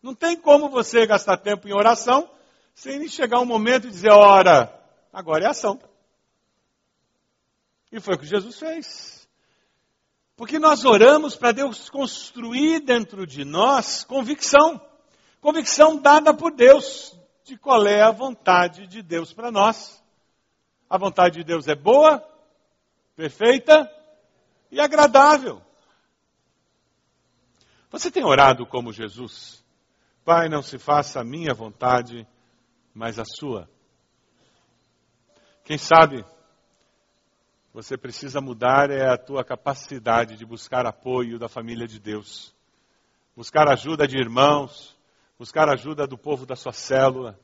Não 0.00 0.14
tem 0.14 0.36
como 0.36 0.68
você 0.68 1.04
gastar 1.04 1.38
tempo 1.38 1.66
em 1.66 1.72
oração 1.74 2.30
sem 2.76 3.08
chegar 3.08 3.40
um 3.40 3.44
momento 3.44 3.88
e 3.88 3.90
dizer, 3.90 4.12
ora, 4.12 4.72
agora 5.12 5.46
é 5.46 5.48
ação. 5.48 5.80
E 7.90 7.98
foi 7.98 8.14
o 8.14 8.18
que 8.18 8.26
Jesus 8.26 8.56
fez. 8.56 9.28
Porque 10.36 10.60
nós 10.60 10.84
oramos 10.84 11.34
para 11.34 11.50
Deus 11.50 11.90
construir 11.90 12.78
dentro 12.78 13.26
de 13.26 13.44
nós 13.44 14.04
convicção. 14.04 14.80
Convicção 15.40 15.96
dada 15.96 16.32
por 16.32 16.54
Deus 16.54 17.18
de 17.42 17.58
qual 17.58 17.84
é 17.84 18.00
a 18.00 18.12
vontade 18.12 18.86
de 18.86 19.02
Deus 19.02 19.32
para 19.32 19.50
nós. 19.50 20.00
A 20.88 20.96
vontade 20.96 21.38
de 21.38 21.44
Deus 21.44 21.68
é 21.68 21.74
boa, 21.74 22.22
perfeita 23.14 23.90
e 24.70 24.80
agradável. 24.80 25.60
Você 27.90 28.10
tem 28.10 28.24
orado 28.24 28.66
como 28.66 28.92
Jesus? 28.92 29.64
Pai, 30.24 30.48
não 30.48 30.62
se 30.62 30.78
faça 30.78 31.20
a 31.20 31.24
minha 31.24 31.54
vontade, 31.54 32.26
mas 32.94 33.18
a 33.18 33.24
sua. 33.24 33.68
Quem 35.64 35.78
sabe 35.78 36.24
você 37.72 37.96
precisa 37.96 38.40
mudar 38.40 38.90
é 38.90 39.08
a 39.08 39.16
tua 39.16 39.44
capacidade 39.44 40.36
de 40.36 40.44
buscar 40.44 40.86
apoio 40.86 41.38
da 41.38 41.48
família 41.48 41.86
de 41.86 42.00
Deus. 42.00 42.54
Buscar 43.36 43.68
ajuda 43.68 44.06
de 44.06 44.18
irmãos, 44.18 44.98
buscar 45.38 45.68
ajuda 45.68 46.06
do 46.06 46.18
povo 46.18 46.44
da 46.44 46.56
sua 46.56 46.72
célula, 46.72 47.38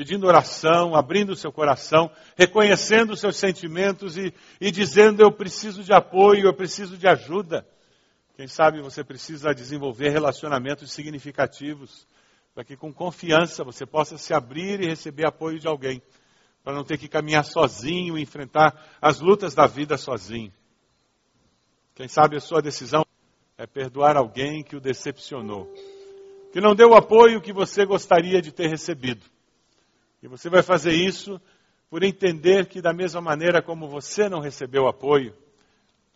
pedindo 0.00 0.26
oração, 0.26 0.94
abrindo 0.94 1.32
o 1.32 1.36
seu 1.36 1.52
coração, 1.52 2.10
reconhecendo 2.34 3.10
os 3.10 3.20
seus 3.20 3.36
sentimentos 3.36 4.16
e, 4.16 4.32
e 4.58 4.70
dizendo: 4.70 5.20
Eu 5.22 5.30
preciso 5.30 5.84
de 5.84 5.92
apoio, 5.92 6.46
eu 6.46 6.54
preciso 6.54 6.96
de 6.96 7.06
ajuda. 7.06 7.68
Quem 8.34 8.46
sabe 8.46 8.80
você 8.80 9.04
precisa 9.04 9.54
desenvolver 9.54 10.08
relacionamentos 10.08 10.90
significativos, 10.90 12.06
para 12.54 12.64
que 12.64 12.78
com 12.78 12.90
confiança 12.90 13.62
você 13.62 13.84
possa 13.84 14.16
se 14.16 14.32
abrir 14.32 14.80
e 14.80 14.86
receber 14.86 15.26
apoio 15.26 15.58
de 15.58 15.68
alguém, 15.68 16.00
para 16.64 16.72
não 16.72 16.82
ter 16.82 16.96
que 16.96 17.06
caminhar 17.06 17.44
sozinho 17.44 18.16
e 18.16 18.22
enfrentar 18.22 18.82
as 19.02 19.20
lutas 19.20 19.54
da 19.54 19.66
vida 19.66 19.98
sozinho. 19.98 20.50
Quem 21.94 22.08
sabe 22.08 22.36
a 22.36 22.40
sua 22.40 22.62
decisão 22.62 23.04
é 23.58 23.66
perdoar 23.66 24.16
alguém 24.16 24.64
que 24.64 24.76
o 24.76 24.80
decepcionou, 24.80 25.70
que 26.54 26.58
não 26.58 26.74
deu 26.74 26.92
o 26.92 26.96
apoio 26.96 27.42
que 27.42 27.52
você 27.52 27.84
gostaria 27.84 28.40
de 28.40 28.50
ter 28.50 28.66
recebido. 28.66 29.22
E 30.22 30.28
você 30.28 30.50
vai 30.50 30.62
fazer 30.62 30.92
isso 30.92 31.40
por 31.88 32.02
entender 32.02 32.66
que, 32.66 32.80
da 32.80 32.92
mesma 32.92 33.20
maneira 33.20 33.62
como 33.62 33.88
você 33.88 34.28
não 34.28 34.40
recebeu 34.40 34.86
apoio, 34.86 35.36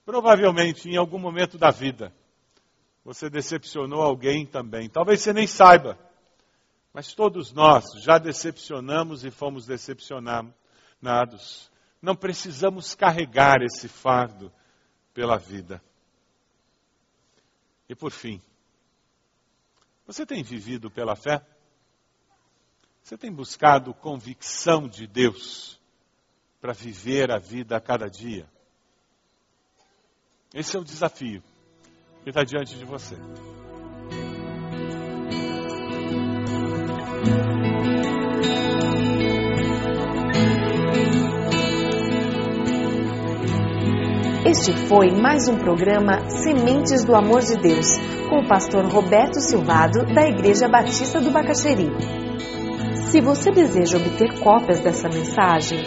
provavelmente 0.04 0.88
em 0.88 0.96
algum 0.96 1.18
momento 1.18 1.58
da 1.58 1.70
vida, 1.70 2.12
você 3.04 3.28
decepcionou 3.28 4.02
alguém 4.02 4.46
também. 4.46 4.88
Talvez 4.88 5.20
você 5.20 5.32
nem 5.32 5.46
saiba, 5.46 5.98
mas 6.92 7.12
todos 7.12 7.52
nós 7.52 7.84
já 8.02 8.18
decepcionamos 8.18 9.24
e 9.24 9.30
fomos 9.30 9.66
decepcionados. 9.66 10.54
Não 12.00 12.14
precisamos 12.14 12.94
carregar 12.94 13.62
esse 13.62 13.88
fardo 13.88 14.52
pela 15.12 15.36
vida. 15.36 15.82
E 17.88 17.94
por 17.94 18.12
fim, 18.12 18.40
você 20.06 20.24
tem 20.24 20.42
vivido 20.42 20.90
pela 20.90 21.16
fé? 21.16 21.44
Você 23.04 23.18
tem 23.18 23.30
buscado 23.30 23.92
convicção 23.92 24.88
de 24.88 25.06
Deus 25.06 25.78
para 26.58 26.72
viver 26.72 27.30
a 27.30 27.38
vida 27.38 27.76
a 27.76 27.80
cada 27.80 28.08
dia? 28.08 28.46
Esse 30.54 30.74
é 30.74 30.80
o 30.80 30.84
desafio 30.84 31.42
que 32.22 32.30
está 32.30 32.42
diante 32.42 32.78
de 32.78 32.84
você. 32.86 33.14
Este 44.46 44.72
foi 44.88 45.10
mais 45.10 45.46
um 45.46 45.58
programa 45.58 46.30
Sementes 46.30 47.04
do 47.04 47.14
Amor 47.14 47.42
de 47.42 47.58
Deus, 47.58 47.86
com 48.30 48.38
o 48.38 48.48
pastor 48.48 48.86
Roberto 48.86 49.40
Silvado, 49.40 50.06
da 50.14 50.26
Igreja 50.26 50.66
Batista 50.68 51.20
do 51.20 51.30
Bacaxeri. 51.30 52.23
Se 53.14 53.20
você 53.20 53.52
deseja 53.52 53.96
obter 53.96 54.40
cópias 54.40 54.80
dessa 54.80 55.08
mensagem, 55.08 55.78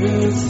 you 0.00 0.49